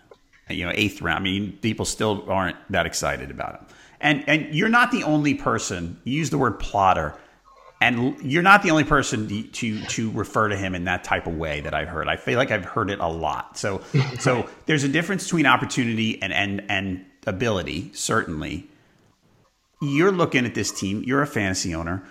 [0.49, 1.17] You know, eighth round.
[1.17, 3.65] I mean, people still aren't that excited about him.
[3.99, 5.99] And and you're not the only person.
[6.03, 7.17] You use the word plotter
[7.81, 11.35] and you're not the only person to to refer to him in that type of
[11.35, 12.07] way that I've heard.
[12.07, 13.57] I feel like I've heard it a lot.
[13.57, 13.81] So
[14.19, 18.67] so there's a difference between opportunity and and and ability, certainly.
[19.81, 22.03] You're looking at this team, you're a fantasy owner.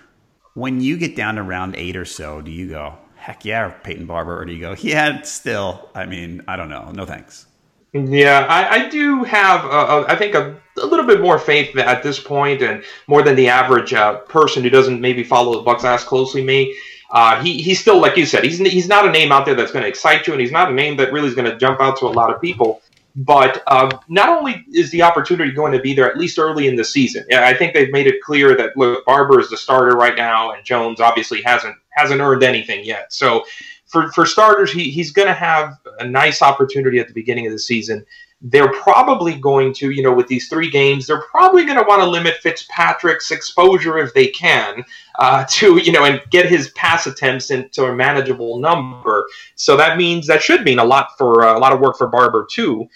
[0.53, 4.05] When you get down to round 8 or so, do you go, "Heck yeah, Peyton
[4.05, 6.91] Barber," or do you go, "Yeah, still, I mean, I don't know.
[6.93, 7.47] No thanks."
[7.91, 12.19] Yeah, I, I do have, I think, a, a, little bit more faith at this
[12.19, 16.03] point, and more than the average uh, person who doesn't maybe follow the Bucs as
[16.03, 16.43] closely.
[16.43, 16.77] Me,
[17.11, 19.71] uh, he he's still like you said, he's he's not a name out there that's
[19.71, 21.79] going to excite you, and he's not a name that really is going to jump
[21.79, 22.81] out to a lot of people.
[23.15, 26.75] But uh, not only is the opportunity going to be there at least early in
[26.75, 30.17] the season, I think they've made it clear that look, Barber is the starter right
[30.17, 33.13] now, and Jones obviously hasn't hasn't earned anything yet.
[33.13, 33.45] So
[33.85, 37.53] for for starters, he, he's going to have a nice opportunity at the beginning of
[37.53, 38.05] the season.
[38.41, 42.01] They're probably going to, you know, with these three games, they're probably going to want
[42.01, 44.83] to limit Fitzpatrick's exposure if they can
[45.19, 49.25] uh, to, you know, and get his pass attempts into a manageable number.
[49.55, 52.07] So that means that should mean a lot for uh, a lot of work for
[52.07, 52.89] Barber too.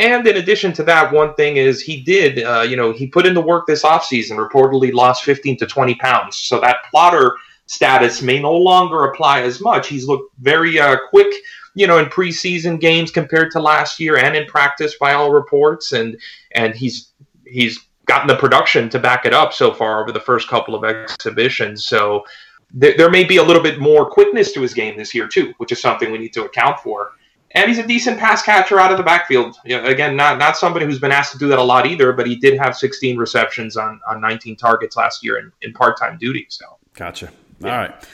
[0.00, 3.26] And in addition to that, one thing is he did, uh, you know, he put
[3.26, 6.38] in the work this offseason, reportedly lost 15 to 20 pounds.
[6.38, 7.36] So that plotter
[7.66, 9.88] status may no longer apply as much.
[9.88, 11.30] He's looked very uh, quick,
[11.74, 15.92] you know, in preseason games compared to last year, and in practice by all reports,
[15.92, 16.18] and
[16.52, 17.12] and he's
[17.46, 20.82] he's gotten the production to back it up so far over the first couple of
[20.82, 21.84] exhibitions.
[21.84, 22.24] So
[22.80, 25.52] th- there may be a little bit more quickness to his game this year too,
[25.58, 27.12] which is something we need to account for.
[27.52, 29.56] And he's a decent pass catcher out of the backfield.
[29.64, 32.12] You know, again, not not somebody who's been asked to do that a lot either,
[32.12, 35.98] but he did have 16 receptions on, on 19 targets last year in, in part
[35.98, 36.46] time duty.
[36.48, 37.32] So gotcha.
[37.58, 37.72] Yeah.
[37.72, 38.08] All right.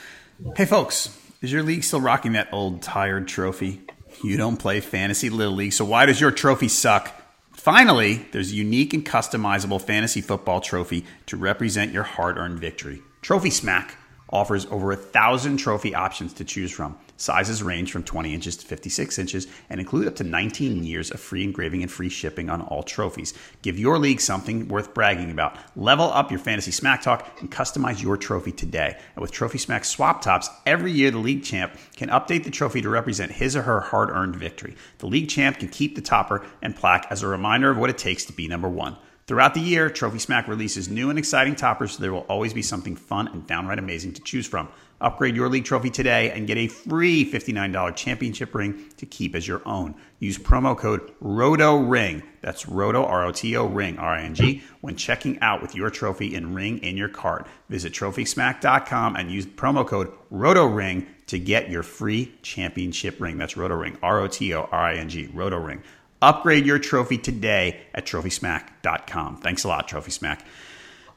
[0.55, 3.81] Hey, folks, is your league still rocking that old tired trophy?
[4.23, 7.13] You don't play fantasy little league, so why does your trophy suck?
[7.51, 13.01] Finally, there's a unique and customizable fantasy football trophy to represent your hard-earned victory.
[13.21, 13.97] Trophy Smack
[14.29, 16.97] offers over a thousand trophy options to choose from.
[17.17, 21.19] Sizes range from 20 inches to 56 inches and include up to 19 years of
[21.19, 23.33] free engraving and free shipping on all trophies.
[23.61, 25.57] Give your league something worth bragging about.
[25.75, 28.97] Level up your fantasy smack talk and customize your trophy today.
[29.15, 32.81] And with Trophy Smack swap tops, every year the league champ can update the trophy
[32.81, 34.75] to represent his or her hard earned victory.
[34.99, 37.97] The league champ can keep the topper and plaque as a reminder of what it
[37.97, 38.97] takes to be number one.
[39.27, 42.61] Throughout the year, Trophy Smack releases new and exciting toppers, so there will always be
[42.61, 44.69] something fun and downright amazing to choose from.
[44.99, 49.47] Upgrade your league trophy today and get a free $59 championship ring to keep as
[49.47, 49.93] your own.
[50.19, 56.35] Use promo code ROTORING, that's ROTO, R-O-T-O, ring, R-I-N-G, when checking out with your trophy
[56.35, 57.47] and ring in your cart.
[57.69, 63.37] Visit TrophySmack.com and use promo code ROTORING to get your free championship ring.
[63.37, 63.93] That's roto ring.
[63.93, 65.83] ROTORING, R-O-T-O-R-I-N-G, ROTORING.
[66.21, 69.37] Upgrade your trophy today at TrophySmack.com.
[69.37, 70.43] Thanks a lot, Trophy Smack.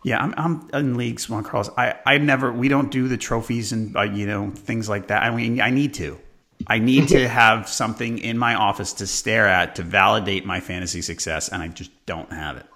[0.02, 1.70] Yeah, I'm, I'm in leagues, Juan Carlos.
[1.76, 5.22] I, I never, we don't do the trophies and, uh, you know, things like that.
[5.22, 6.18] I mean, I need to.
[6.66, 11.02] I need to have something in my office to stare at to validate my fantasy
[11.02, 12.66] success, and I just don't have it.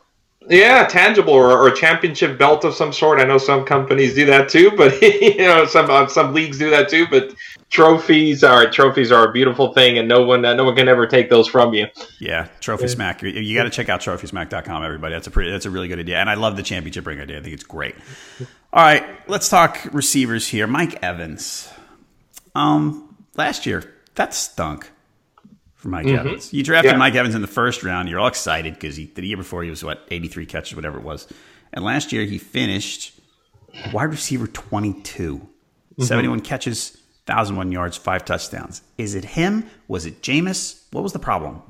[0.49, 3.19] Yeah, tangible or, or, a championship belt of some sort.
[3.19, 6.69] I know some companies do that too, but you know some uh, some leagues do
[6.71, 7.07] that too.
[7.11, 7.35] But
[7.71, 11.07] trophies are trophies are a beautiful thing, and no one uh, no one can ever
[11.07, 11.87] take those from you.
[12.21, 13.23] Yeah, Trophy Smack.
[13.23, 15.15] You, you got to check out TrophySmack.com, everybody.
[15.15, 17.39] That's a pretty that's a really good idea, and I love the championship ring idea.
[17.39, 17.95] I think it's great.
[18.73, 20.67] All right, let's talk receivers here.
[20.67, 21.71] Mike Evans.
[22.55, 24.91] Um, last year that stunk
[25.85, 26.27] for Mike mm-hmm.
[26.27, 26.53] Evans.
[26.53, 26.99] You drafted yeah.
[26.99, 28.09] Mike Evans in the first round.
[28.09, 31.29] You're all excited because the year before he was what 83 catches, whatever it was,
[31.75, 33.21] and last year he finished
[33.93, 36.03] wide receiver 22, mm-hmm.
[36.03, 38.81] 71 catches, 1,001 yards, five touchdowns.
[38.97, 39.69] Is it him?
[39.87, 40.85] Was it Jameis?
[40.91, 41.63] What was the problem?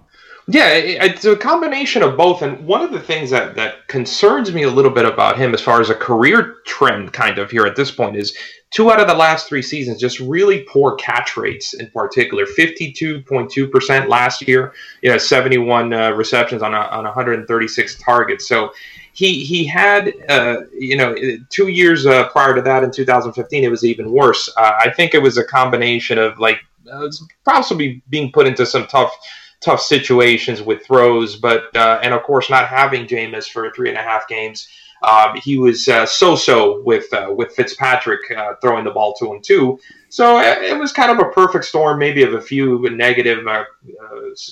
[0.47, 2.43] Yeah, it's a combination of both.
[2.43, 5.63] And one of the things that, that concerns me a little bit about him as
[5.63, 8.37] far as a career trend kind of here at this point is
[8.71, 12.45] two out of the last three seasons, just really poor catch rates in particular.
[12.45, 18.47] 52.2% last year, you know, 71 uh, receptions on, a, on 136 targets.
[18.47, 18.73] So
[19.15, 21.15] he he had uh, you know
[21.49, 24.53] two years uh, prior to that in 2015 it was even worse.
[24.57, 26.59] Uh, I think it was a combination of like
[26.93, 27.09] uh,
[27.45, 29.17] possibly being put into some tough
[29.65, 33.99] tough situations with throws, but uh, and of course not having Jameis for three and
[33.99, 34.69] a half games.
[35.03, 39.43] Um, he was uh, so-so with uh, with Fitzpatrick uh, throwing the ball to him
[39.43, 39.79] too.
[40.09, 43.65] So uh, it was kind of a perfect storm, maybe of a few negative uh,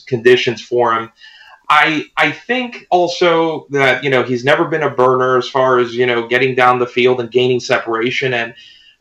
[0.07, 1.11] conditions for him.
[1.69, 5.95] I I think also that you know he's never been a burner as far as
[5.95, 8.55] you know getting down the field and gaining separation and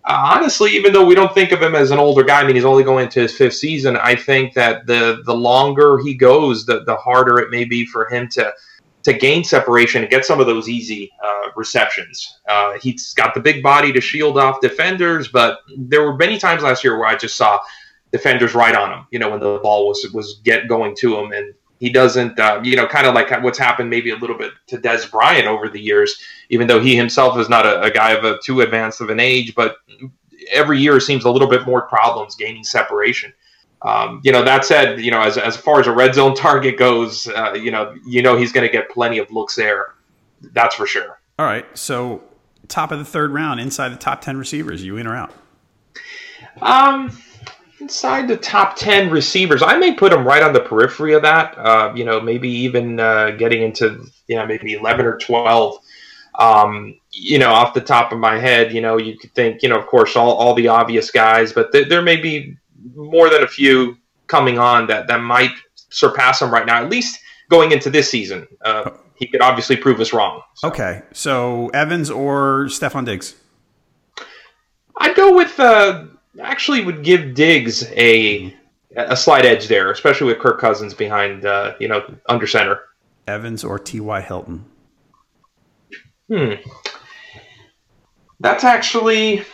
[0.03, 2.55] uh, honestly, even though we don't think of him as an older guy, I mean,
[2.55, 3.97] he's only going into his fifth season.
[3.97, 8.09] I think that the the longer he goes, the the harder it may be for
[8.09, 8.51] him to
[9.03, 12.39] to gain separation and get some of those easy uh, receptions.
[12.47, 16.63] Uh, he's got the big body to shield off defenders, but there were many times
[16.63, 17.59] last year where I just saw
[18.11, 19.07] defenders right on him.
[19.11, 22.61] You know, when the ball was was get going to him, and he doesn't, uh,
[22.63, 25.67] you know, kind of like what's happened maybe a little bit to Dez Bryant over
[25.67, 26.15] the years,
[26.49, 29.19] even though he himself is not a, a guy of a too advanced of an
[29.19, 29.77] age, but
[30.51, 33.33] every year seems a little bit more problems gaining separation.
[33.81, 36.77] Um, you know, that said, you know, as, as far as a red zone target
[36.77, 39.95] goes, uh, you know, you know he's going to get plenty of looks there.
[40.53, 41.19] That's for sure.
[41.39, 41.65] All right.
[41.75, 42.21] So,
[42.67, 45.33] top of the third round, inside the top 10 receivers, you in or out?
[46.61, 47.17] Um,
[47.81, 51.57] inside the top 10 receivers, I may put him right on the periphery of that.
[51.57, 55.79] Uh, you know, maybe even uh, getting into, you know, maybe 11 or 12.
[56.39, 59.69] Um, you know, off the top of my head, you know, you could think, you
[59.69, 62.55] know, of course, all, all the obvious guys, but th- there may be
[62.95, 65.51] more than a few coming on that, that might
[65.89, 67.19] surpass him right now, at least
[67.49, 68.47] going into this season.
[68.63, 70.41] Uh, he could obviously prove us wrong.
[70.55, 70.69] So.
[70.69, 71.01] Okay.
[71.11, 73.35] So Evans or Stefon Diggs?
[74.97, 76.05] I'd go with, uh,
[76.41, 78.55] actually would give Diggs a,
[78.95, 82.81] a slight edge there, especially with Kirk Cousins behind, uh, you know, under center.
[83.27, 84.21] Evans or T.Y.
[84.21, 84.65] Hilton?
[86.27, 86.53] Hmm.
[88.39, 89.45] That's actually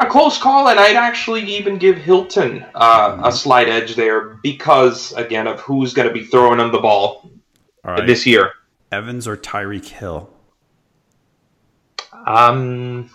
[0.00, 5.12] a close call, and I'd actually even give Hilton uh, a slight edge there because,
[5.12, 7.30] again, of who's going to be throwing him the ball
[7.84, 8.06] right.
[8.06, 8.52] this year.
[8.92, 10.30] Evans or Tyreek Hill?
[12.26, 13.10] Um,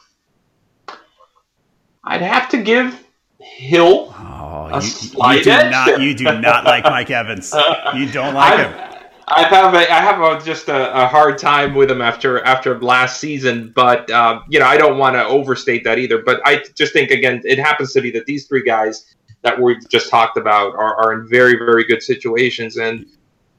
[2.04, 3.03] I'd have to give
[3.44, 5.50] Hill oh, you, you do.
[5.50, 7.54] Not, you do not like Mike Evans.
[7.96, 8.94] You don't like I, him.
[9.28, 12.80] I have a, I have a, just a, a, hard time with him after after
[12.80, 16.22] last season, but um, you know I don't want to overstate that either.
[16.22, 19.88] But I just think again it happens to be that these three guys that we've
[19.90, 23.06] just talked about are, are in very very good situations, and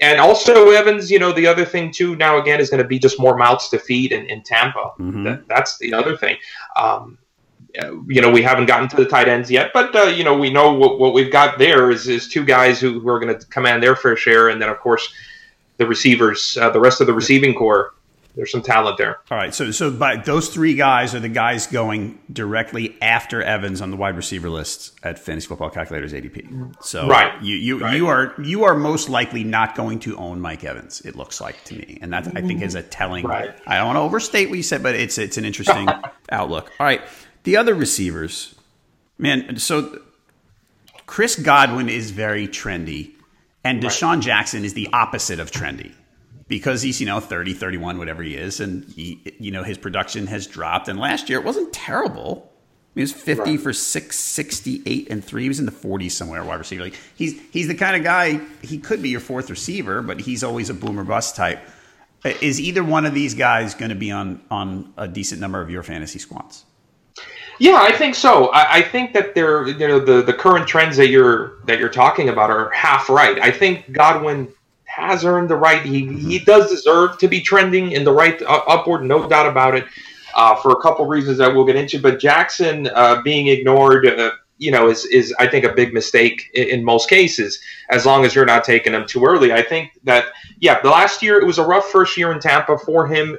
[0.01, 1.11] and also Evans.
[1.11, 3.69] You know the other thing too now again is going to be just more mouths
[3.71, 4.93] to feed in, in Tampa.
[4.99, 5.25] Mm-hmm.
[5.25, 6.37] That, that's the other thing.
[6.77, 7.19] Um,
[8.09, 10.51] you know, we haven't gotten to the tight ends yet, but uh, you know, we
[10.51, 13.47] know what, what we've got there is, is two guys who, who are going to
[13.47, 15.13] command their fair share, and then of course
[15.79, 17.93] the receivers, uh, the rest of the receiving corps.
[18.37, 19.21] There's some talent there.
[19.31, 23.81] All right, so so by those three guys are the guys going directly after Evans
[23.81, 26.85] on the wide receiver lists at Fantasy Football Calculators ADP.
[26.85, 27.41] So right.
[27.41, 27.97] you you right.
[27.97, 31.01] you are you are most likely not going to own Mike Evans.
[31.03, 33.25] It looks like to me, and that I think is a telling.
[33.25, 33.55] Right.
[33.69, 35.87] I don't want to overstate what you said, but it's it's an interesting
[36.33, 36.73] outlook.
[36.81, 37.03] All right,
[37.45, 38.55] the other receivers,
[39.17, 39.57] man.
[39.59, 40.01] So
[41.07, 43.13] Chris Godwin is very trendy
[43.63, 44.23] and DeSean right.
[44.23, 45.93] Jackson is the opposite of trendy
[46.49, 48.61] because he's, you know, 30, 31, whatever he is.
[48.61, 50.89] And, he, you know, his production has dropped.
[50.89, 52.51] And last year it wasn't terrible.
[52.95, 53.61] He was 50 right.
[53.61, 55.43] for 668 and 3.
[55.43, 56.85] He was in the 40s somewhere, wide receiver.
[56.85, 60.45] Like he's he's the kind of guy he could be your fourth receiver, but he's
[60.45, 61.61] always a boomer bust type.
[62.25, 65.71] Is either one of these guys going to be on on a decent number of
[65.71, 66.65] your fantasy squads?
[67.59, 68.49] Yeah, I think so.
[68.49, 71.89] I, I, think that they're you know the, the current trends that you're that you're
[71.89, 73.41] talking about are half right.
[73.41, 74.53] I think Godwin
[74.85, 75.83] has earned the right.
[75.85, 79.75] He he does deserve to be trending in the right uh, upward, no doubt about
[79.75, 79.85] it.
[80.37, 84.33] Uh, for a couple reasons that we'll get into, but Jackson uh, being ignored uh,
[84.65, 87.61] you know, is is I think a big mistake in, in, most cases.
[87.91, 90.27] As long as you're not taking them too early, I think that
[90.59, 93.39] yeah, the last year it was a rough first year in Tampa for him,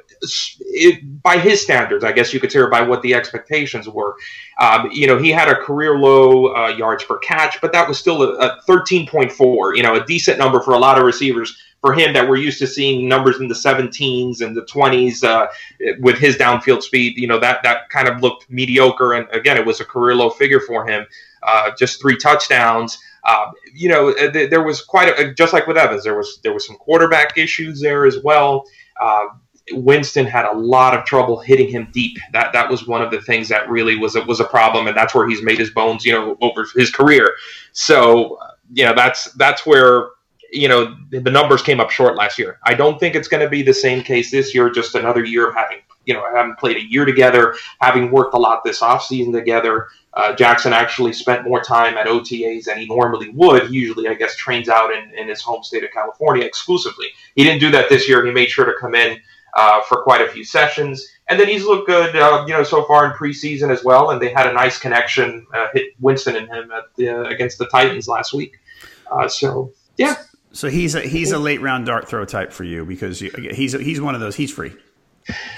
[0.60, 4.14] it, by his standards, I guess you could say, or by what the expectations were.
[4.60, 7.98] Um, you know, he had a career low uh, yards per catch, but that was
[7.98, 9.76] still a, a 13.4.
[9.76, 11.56] You know, a decent number for a lot of receivers
[11.86, 15.46] for him that we're used to seeing numbers in the 17s and the 20s uh,
[16.00, 17.16] with his downfield speed.
[17.16, 20.30] You know that that kind of looked mediocre, and again, it was a career low
[20.30, 21.06] figure for him.
[21.44, 22.98] Uh, just three touchdowns.
[23.22, 26.40] Uh, you know, uh, th- there was quite a, just like with Evans, there was
[26.42, 28.64] there was some quarterback issues there as well.
[29.00, 29.26] Uh,
[29.72, 32.18] Winston had a lot of trouble hitting him deep.
[32.32, 34.96] That that was one of the things that really was a, was a problem, and
[34.96, 37.32] that's where he's made his bones, you know, over his career.
[37.70, 38.38] So,
[38.72, 40.08] you know, that's that's where
[40.52, 42.58] you know, the numbers came up short last year.
[42.64, 45.48] I don't think it's going to be the same case this year, just another year
[45.48, 49.32] of having, you know, having played a year together, having worked a lot this offseason
[49.32, 49.88] together.
[50.14, 53.68] Uh, Jackson actually spent more time at OTAs than he normally would.
[53.68, 57.08] He usually, I guess, trains out in, in his home state of California exclusively.
[57.34, 58.24] He didn't do that this year.
[58.24, 59.18] He made sure to come in
[59.56, 61.06] uh, for quite a few sessions.
[61.28, 64.10] And then he's looked good, uh, you know, so far in preseason as well.
[64.10, 67.66] And they had a nice connection, uh, hit Winston and him at the, against the
[67.66, 68.58] Titans last week.
[69.10, 70.16] Uh, so, yeah,
[70.56, 73.72] so he's a he's a late round dart throw type for you because you, he's
[73.72, 74.34] he's one of those.
[74.34, 74.74] He's free.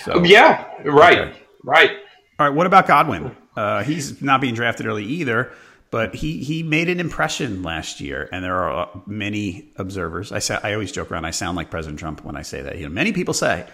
[0.04, 1.42] So yeah, right, okay.
[1.62, 1.90] right.
[2.38, 2.54] All right.
[2.54, 3.36] What about Godwin?
[3.56, 5.52] Uh, he's not being drafted early either,
[5.90, 10.32] but he he made an impression last year, and there are uh, many observers.
[10.32, 11.24] I say I always joke around.
[11.24, 12.76] I sound like President Trump when I say that.
[12.78, 13.66] You know, many people say,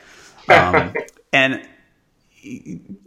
[0.49, 0.93] um,
[1.33, 1.67] and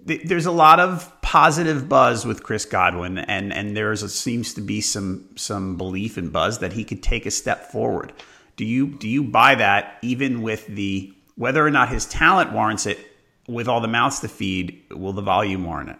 [0.06, 4.82] there's a lot of positive buzz with Chris Godwin, and and there's seems to be
[4.82, 8.14] some some belief and buzz that he could take a step forward.
[8.56, 9.98] Do you do you buy that?
[10.02, 13.00] Even with the whether or not his talent warrants it,
[13.48, 15.98] with all the mouths to feed, will the volume warrant it?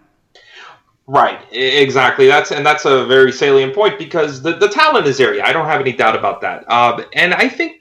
[1.06, 2.26] Right, exactly.
[2.26, 5.42] That's and that's a very salient point because the, the talent is there.
[5.42, 6.70] I don't have any doubt about that.
[6.70, 7.77] Um, and I think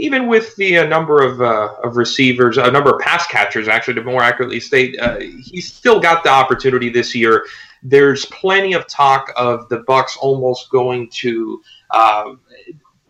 [0.00, 3.94] even with the uh, number of uh, of receivers, a number of pass catchers, actually,
[3.94, 7.46] to more accurately state, uh, he's still got the opportunity this year.
[7.82, 12.34] There's plenty of talk of the Bucs almost going to uh,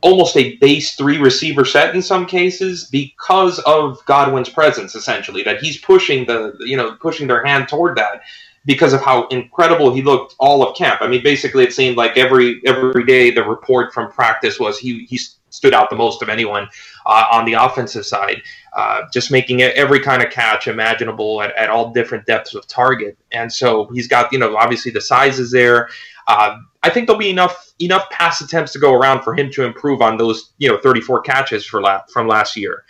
[0.01, 5.61] almost a base three receiver set in some cases because of Godwin's presence, essentially that
[5.61, 8.22] he's pushing the you know pushing their hand toward that
[8.67, 11.01] because of how incredible he looked all of camp.
[11.01, 15.07] I mean, basically, it seemed like every every day the report from practice was he
[15.07, 15.19] he
[15.51, 16.69] stood out the most of anyone
[17.07, 18.41] uh, on the offensive side,
[18.77, 23.19] uh, just making every kind of catch imaginable at, at, all different depths of target.
[23.33, 25.89] And so he's got you know obviously the size is there.
[26.27, 29.65] Uh, I think there'll be enough enough pass attempts to go around for him to
[29.65, 32.85] improve on those you know 34 catches for la- from last year.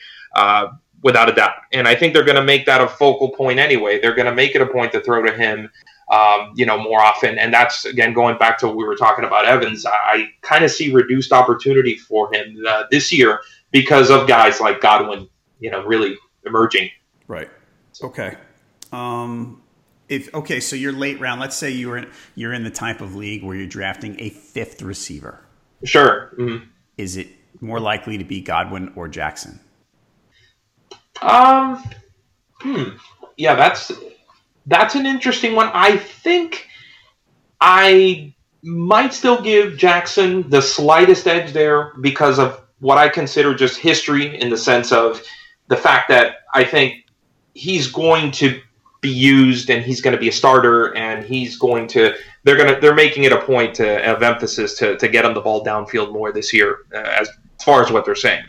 [1.02, 1.54] Without a doubt.
[1.72, 4.00] And I think they're going to make that a focal point anyway.
[4.00, 5.70] They're going to make it a point to throw to him,
[6.10, 7.38] um, you know, more often.
[7.38, 9.86] And that's again going back to what we were talking about Evans.
[9.86, 13.40] I, I kind of see reduced opportunity for him uh, this year
[13.70, 15.28] because of guys like Godwin,
[15.58, 16.90] you know, really emerging.
[17.28, 17.48] Right.
[18.02, 18.36] Okay.
[18.92, 19.62] Um,
[20.08, 21.40] if okay, so you're late round.
[21.40, 24.82] Let's say you're in, you're in the type of league where you're drafting a fifth
[24.82, 25.40] receiver.
[25.84, 26.34] Sure.
[26.38, 26.66] Mm-hmm.
[26.98, 27.28] Is it
[27.60, 29.60] more likely to be Godwin or Jackson?
[31.22, 31.84] Um,
[32.60, 32.84] hmm.
[33.36, 33.92] Yeah, that's
[34.66, 35.70] that's an interesting one.
[35.72, 36.66] I think
[37.60, 43.78] I might still give Jackson the slightest edge there because of what I consider just
[43.78, 45.22] history in the sense of
[45.68, 47.06] the fact that I think
[47.54, 48.60] he's going to
[49.00, 52.14] be used and he's going to be a starter and he's going to
[52.44, 55.32] they're going to they're making it a point to, of emphasis to, to get him
[55.34, 58.44] the ball downfield more this year uh, as, as far as what they're saying.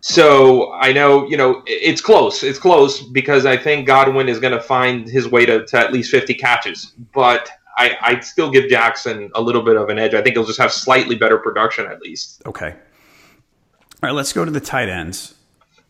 [0.00, 2.42] So I know, you know, it's close.
[2.42, 5.92] It's close because I think Godwin is going to find his way to, to at
[5.92, 6.92] least 50 catches.
[7.12, 10.14] But I, I'd still give Jackson a little bit of an edge.
[10.14, 12.42] I think he'll just have slightly better production at least.
[12.46, 12.70] Okay.
[12.72, 15.34] All right, let's go to the tight ends.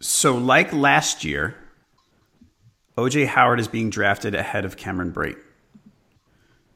[0.01, 1.57] So, like last year,
[2.97, 5.39] OJ Howard is being drafted ahead of Cameron Brate.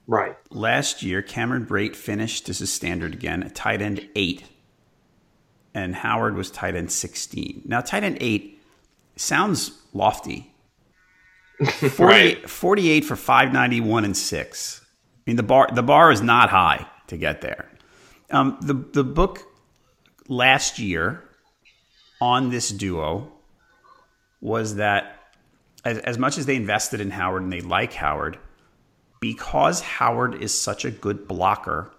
[0.06, 0.36] Right.
[0.50, 4.42] Last year, Cameron Brate finished, this is standard again, a tight end eight
[5.74, 7.62] and Howard was tight end 16.
[7.64, 8.60] Now, tight end 8
[9.16, 10.52] sounds lofty.
[11.64, 12.50] 48, right.
[12.50, 14.80] 48 for 591 and 6.
[14.82, 17.68] I mean, the bar, the bar is not high to get there.
[18.30, 19.42] Um, the, the book
[20.28, 21.22] last year
[22.20, 23.30] on this duo
[24.40, 25.16] was that
[25.84, 28.38] as, as much as they invested in Howard and they like Howard,
[29.20, 31.90] because Howard is such a good blocker,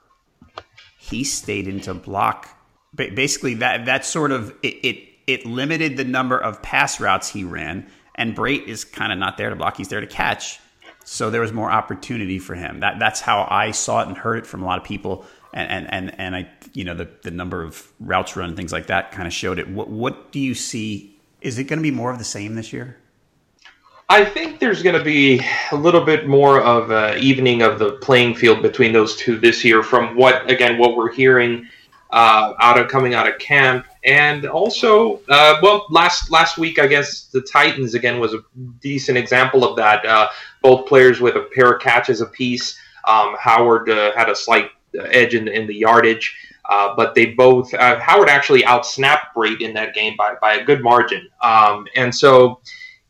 [0.97, 2.49] he stayed into block
[2.95, 7.43] basically that that sort of it, it, it limited the number of pass routes he
[7.43, 10.59] ran, and Brate is kind of not there to block; he's there to catch.
[11.03, 12.81] So there was more opportunity for him.
[12.81, 15.25] That that's how I saw it and heard it from a lot of people.
[15.53, 18.71] And and and, and I you know the the number of routes run and things
[18.71, 19.69] like that kind of showed it.
[19.69, 21.19] What what do you see?
[21.41, 22.97] Is it going to be more of the same this year?
[24.09, 28.35] I think there's going to be a little bit more of evening of the playing
[28.35, 29.81] field between those two this year.
[29.81, 31.67] From what again, what we're hearing
[32.11, 36.87] uh, out of coming out of camp, and also, uh, well, last last week I
[36.87, 38.39] guess the Titans again was a
[38.81, 40.05] decent example of that.
[40.05, 40.27] Uh,
[40.61, 42.77] both players with a pair of catches apiece.
[43.07, 44.71] Um, Howard uh, had a slight
[45.11, 46.35] edge in, in the yardage,
[46.69, 50.63] uh, but they both uh, Howard actually outsnapped Brate in that game by by a
[50.63, 52.61] good margin, um, and so.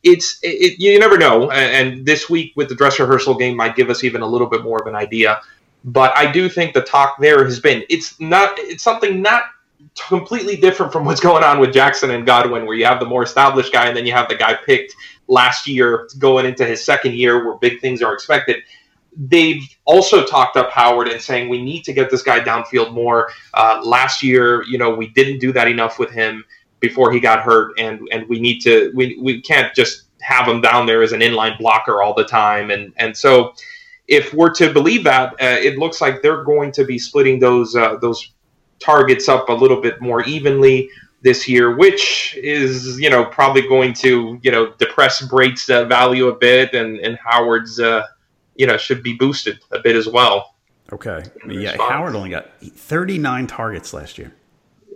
[0.03, 3.91] It's it, you never know, and this week with the dress rehearsal game might give
[3.91, 5.41] us even a little bit more of an idea.
[5.83, 9.43] But I do think the talk there has been it's not it's something not
[10.07, 13.23] completely different from what's going on with Jackson and Godwin, where you have the more
[13.23, 14.95] established guy and then you have the guy picked
[15.27, 18.57] last year going into his second year where big things are expected.
[19.17, 23.29] They've also talked up Howard and saying we need to get this guy downfield more.
[23.53, 26.45] Uh, last year, you know, we didn't do that enough with him
[26.79, 30.61] before he got hurt, and and we need to we we can't just have him
[30.61, 33.53] down there as an inline blocker all the time, and and so
[34.11, 37.75] if we're to believe that, uh, it looks like they're going to be splitting those
[37.75, 38.33] uh, those
[38.79, 40.89] targets up a little bit more evenly
[41.21, 46.27] this year, which is you know probably going to you know depress Brate's uh, value
[46.27, 48.05] a bit, and and Howard's uh,
[48.55, 50.55] you know should be boosted a bit as well.
[50.91, 54.35] Okay, yeah, Howard only got 39 targets last year.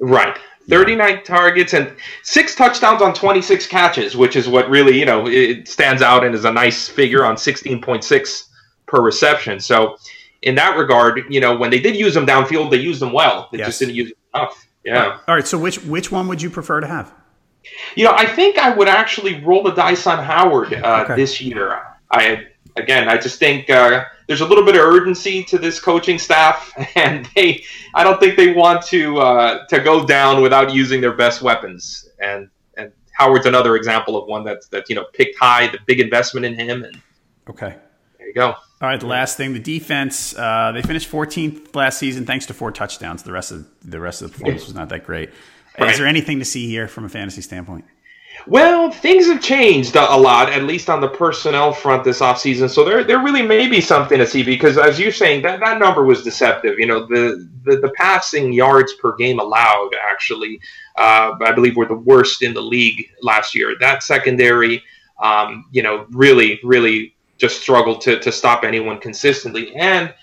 [0.02, 0.38] Right.
[0.68, 1.22] 39 yeah.
[1.22, 1.94] targets and
[2.24, 6.34] six touchdowns on 26 catches, which is what really, you know, it stands out and
[6.34, 8.48] is a nice figure on 16.6
[8.96, 9.60] per reception.
[9.60, 9.98] So
[10.42, 13.50] in that regard, you know, when they did use them downfield, they used them well.
[13.52, 13.68] They yes.
[13.68, 14.68] just didn't use them enough.
[14.84, 15.20] Yeah.
[15.28, 15.48] All right.
[15.48, 17.14] So which which one would you prefer to have?
[17.96, 21.16] You know, I think I would actually roll the dice on Howard uh, okay.
[21.16, 21.82] this year.
[22.12, 26.20] I again, I just think uh, there's a little bit of urgency to this coaching
[26.20, 31.02] staff, and they, I don't think they want to uh, to go down without using
[31.02, 32.08] their best weapons.
[32.22, 36.00] And and Howard's another example of one that's that you know picked high, the big
[36.00, 37.02] investment in him, and
[37.50, 37.76] okay,
[38.20, 38.56] there you go.
[38.82, 40.38] All right, the last thing, the defense.
[40.38, 43.24] Uh, they finished 14th last season, thanks to four touchdowns.
[43.24, 45.30] The rest of the rest of the performance was not that great.
[45.80, 45.92] Right.
[45.92, 47.86] Is there anything to see here from a fantasy standpoint?
[48.48, 52.70] Well, things have changed a lot, at least on the personnel front this offseason.
[52.70, 55.80] So there, there really may be something to see because, as you're saying, that, that
[55.80, 56.78] number was deceptive.
[56.78, 60.60] You know, the, the, the passing yards per game allowed, actually,
[60.98, 63.76] uh, I believe, were the worst in the league last year.
[63.80, 64.84] That secondary,
[65.24, 69.76] um, you know, really, really just struggled to, to stop anyone consistently.
[69.76, 70.14] And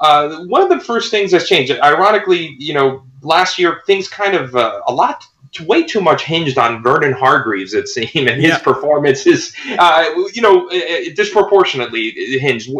[0.00, 4.34] uh, one of the first things that's changed, ironically, you know, last year things kind
[4.34, 5.24] of uh, a lot
[5.60, 8.58] way too much hinged on Vernon Hargreaves, it seemed, and his yeah.
[8.58, 10.68] performance is, uh, you know,
[11.14, 12.70] disproportionately hinged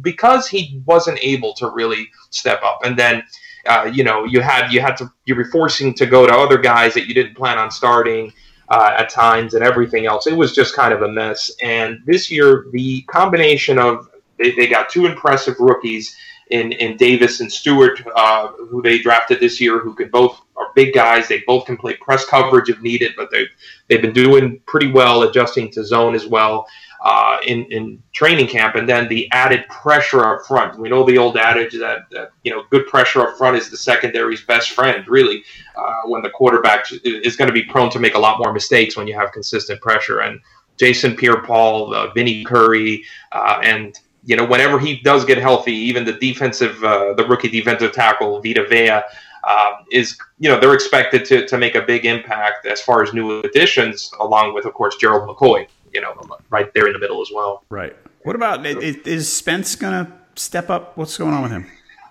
[0.00, 2.80] because he wasn't able to really step up.
[2.84, 3.22] And then,
[3.66, 6.58] uh, you know, you had you had to you were forcing to go to other
[6.58, 8.32] guys that you didn't plan on starting.
[8.72, 10.26] Uh, at times and everything else.
[10.26, 11.50] It was just kind of a mess.
[11.62, 14.08] And this year, the combination of
[14.38, 16.16] they, they got two impressive rookies
[16.50, 20.68] in, in Davis and Stewart, uh, who they drafted this year, who can both are
[20.74, 21.28] big guys.
[21.28, 23.48] They both can play press coverage if needed, but they've
[23.88, 26.66] they've been doing pretty well adjusting to zone as well
[27.02, 28.74] uh, in in training camp.
[28.74, 30.78] And then the added pressure up front.
[30.78, 33.76] We know the old adage that, that you know good pressure up front is the
[33.76, 35.06] secondary's best friend.
[35.08, 35.44] Really,
[35.76, 38.96] uh, when the quarterback is going to be prone to make a lot more mistakes
[38.96, 40.20] when you have consistent pressure.
[40.20, 40.40] And
[40.78, 46.04] Jason Pierre-Paul, uh, Vinny Curry, uh, and you know, whenever he does get healthy, even
[46.04, 49.02] the defensive, uh, the rookie defensive tackle Vita Vea
[49.44, 53.12] um, is you know they're expected to to make a big impact as far as
[53.12, 56.14] new additions, along with of course Gerald McCoy, you know,
[56.50, 57.64] right there in the middle as well.
[57.70, 57.96] Right.
[58.22, 60.96] What about is, Spence gonna step up?
[60.96, 61.66] What's going on with him?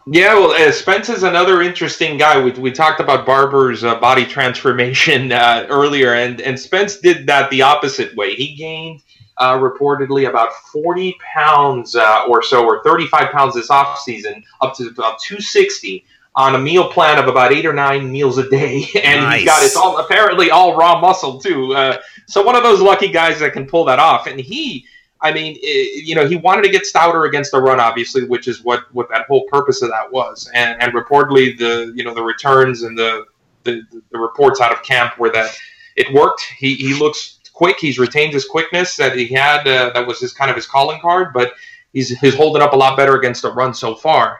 [0.07, 2.43] Yeah, well, uh, Spence is another interesting guy.
[2.43, 7.51] We, we talked about Barber's uh, body transformation uh, earlier, and, and Spence did that
[7.51, 8.34] the opposite way.
[8.34, 9.03] He gained
[9.38, 14.88] uh, reportedly about 40 pounds uh, or so, or 35 pounds this offseason, up to
[14.88, 16.03] about 260
[16.36, 19.39] on a meal plan of about eight or nine meals a day, and nice.
[19.39, 21.73] he's got it's all apparently all raw muscle too.
[21.73, 24.27] Uh, so one of those lucky guys that can pull that off.
[24.27, 24.86] And he,
[25.19, 28.23] I mean, it, eh, you know, he wanted to get stouter against the run, obviously,
[28.23, 30.49] which is what what that whole purpose of that was.
[30.53, 33.25] And, and reportedly, the you know the returns and the,
[33.63, 35.55] the the reports out of camp were that
[35.95, 36.41] it worked.
[36.57, 37.77] He he looks quick.
[37.79, 39.67] He's retained his quickness that he had.
[39.67, 41.53] Uh, that was his kind of his calling card, but
[41.91, 44.39] he's he's holding up a lot better against the run so far.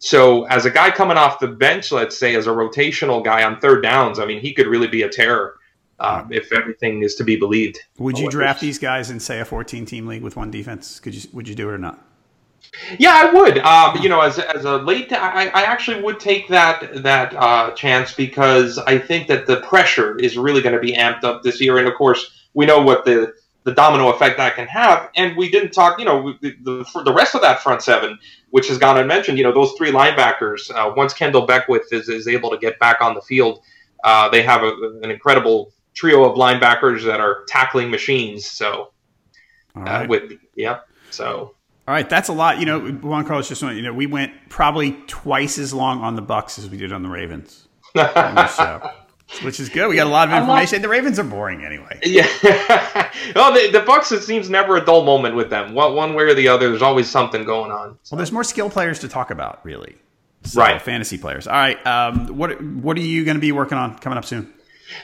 [0.00, 3.60] So as a guy coming off the bench, let's say as a rotational guy on
[3.60, 5.56] third downs, I mean, he could really be a terror
[5.98, 7.78] um, if everything is to be believed.
[7.98, 11.00] Would you draft these guys in say a 14 team league with one defense?
[11.00, 12.02] Could you would you do it or not?
[12.98, 13.58] Yeah, I would.
[13.58, 17.72] Um, you know, as, as a late, I, I actually would take that that uh,
[17.72, 21.60] chance because I think that the pressure is really going to be amped up this
[21.60, 23.34] year, and of course, we know what the
[23.64, 25.10] the domino effect that can have.
[25.16, 28.18] And we didn't talk, you know, the, the, the rest of that front seven,
[28.50, 32.28] which has gone unmentioned, you know, those three linebackers, uh, once Kendall Beckwith is, is
[32.28, 33.60] able to get back on the field,
[34.04, 34.72] uh, they have a,
[35.02, 38.46] an incredible trio of linebackers that are tackling machines.
[38.46, 38.92] So,
[39.76, 40.80] uh, with, yeah,
[41.10, 41.54] so.
[41.88, 42.58] All right, that's a lot.
[42.60, 43.76] You know, Juan Carlos just went.
[43.76, 47.02] You know, we went probably twice as long on the Bucs as we did on
[47.02, 47.66] the Ravens.
[49.42, 49.88] which is good.
[49.88, 50.82] We got a lot of information.
[50.82, 51.98] the Ravens are boring anyway.
[52.10, 52.26] Yeah.
[53.34, 54.10] well, the, the, Bucs.
[54.10, 55.74] It seems never a dull moment with them.
[55.74, 57.98] One, one way or the other, there's always something going on.
[58.02, 58.14] So.
[58.14, 59.96] Well, there's more skill players to talk about, really.
[60.44, 60.80] So, right.
[60.80, 61.46] Fantasy players.
[61.46, 61.84] All right.
[61.86, 64.52] Um, what What are you going to be working on coming up soon?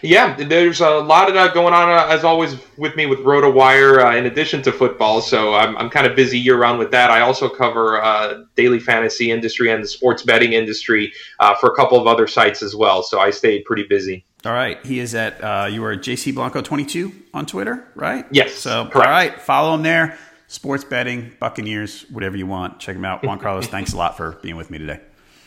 [0.03, 4.05] Yeah, there's a lot of that going on uh, as always with me with RotoWire
[4.05, 5.21] uh, in addition to football.
[5.21, 7.11] So I'm, I'm kind of busy year round with that.
[7.11, 11.75] I also cover uh, daily fantasy industry and the sports betting industry uh, for a
[11.75, 13.03] couple of other sites as well.
[13.03, 14.25] So I stayed pretty busy.
[14.45, 14.85] All right.
[14.85, 18.27] He is at, uh, you are JC Blanco 22 on Twitter, right?
[18.31, 18.55] Yes.
[18.55, 18.97] So, correct.
[18.97, 19.41] all right.
[19.41, 20.19] Follow him there.
[20.49, 22.79] Sports betting, Buccaneers, whatever you want.
[22.79, 23.25] Check him out.
[23.25, 25.01] Juan Carlos, thanks a lot for being with me today.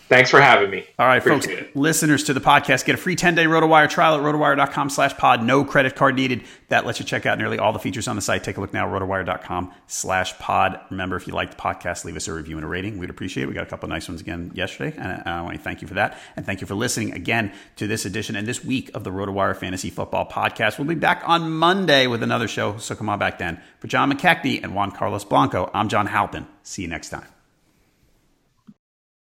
[0.09, 0.87] Thanks for having me.
[0.97, 1.75] All right, Appreciate folks, it.
[1.75, 5.43] listeners to the podcast, get a free 10-day RotoWire trial at rotowire.com slash pod.
[5.43, 6.43] No credit card needed.
[6.69, 8.43] That lets you check out nearly all the features on the site.
[8.43, 10.79] Take a look now, rotowire.com slash pod.
[10.89, 12.97] Remember, if you like the podcast, leave us a review and a rating.
[12.97, 13.47] We'd appreciate it.
[13.47, 15.87] We got a couple of nice ones again yesterday, and I want to thank you
[15.87, 16.17] for that.
[16.35, 19.55] And thank you for listening again to this edition and this week of the RotoWire
[19.55, 20.79] Fantasy Football Podcast.
[20.79, 23.61] We'll be back on Monday with another show, so come on back then.
[23.77, 26.47] For John McKechnie and Juan Carlos Blanco, I'm John Halpin.
[26.63, 27.38] See you next time.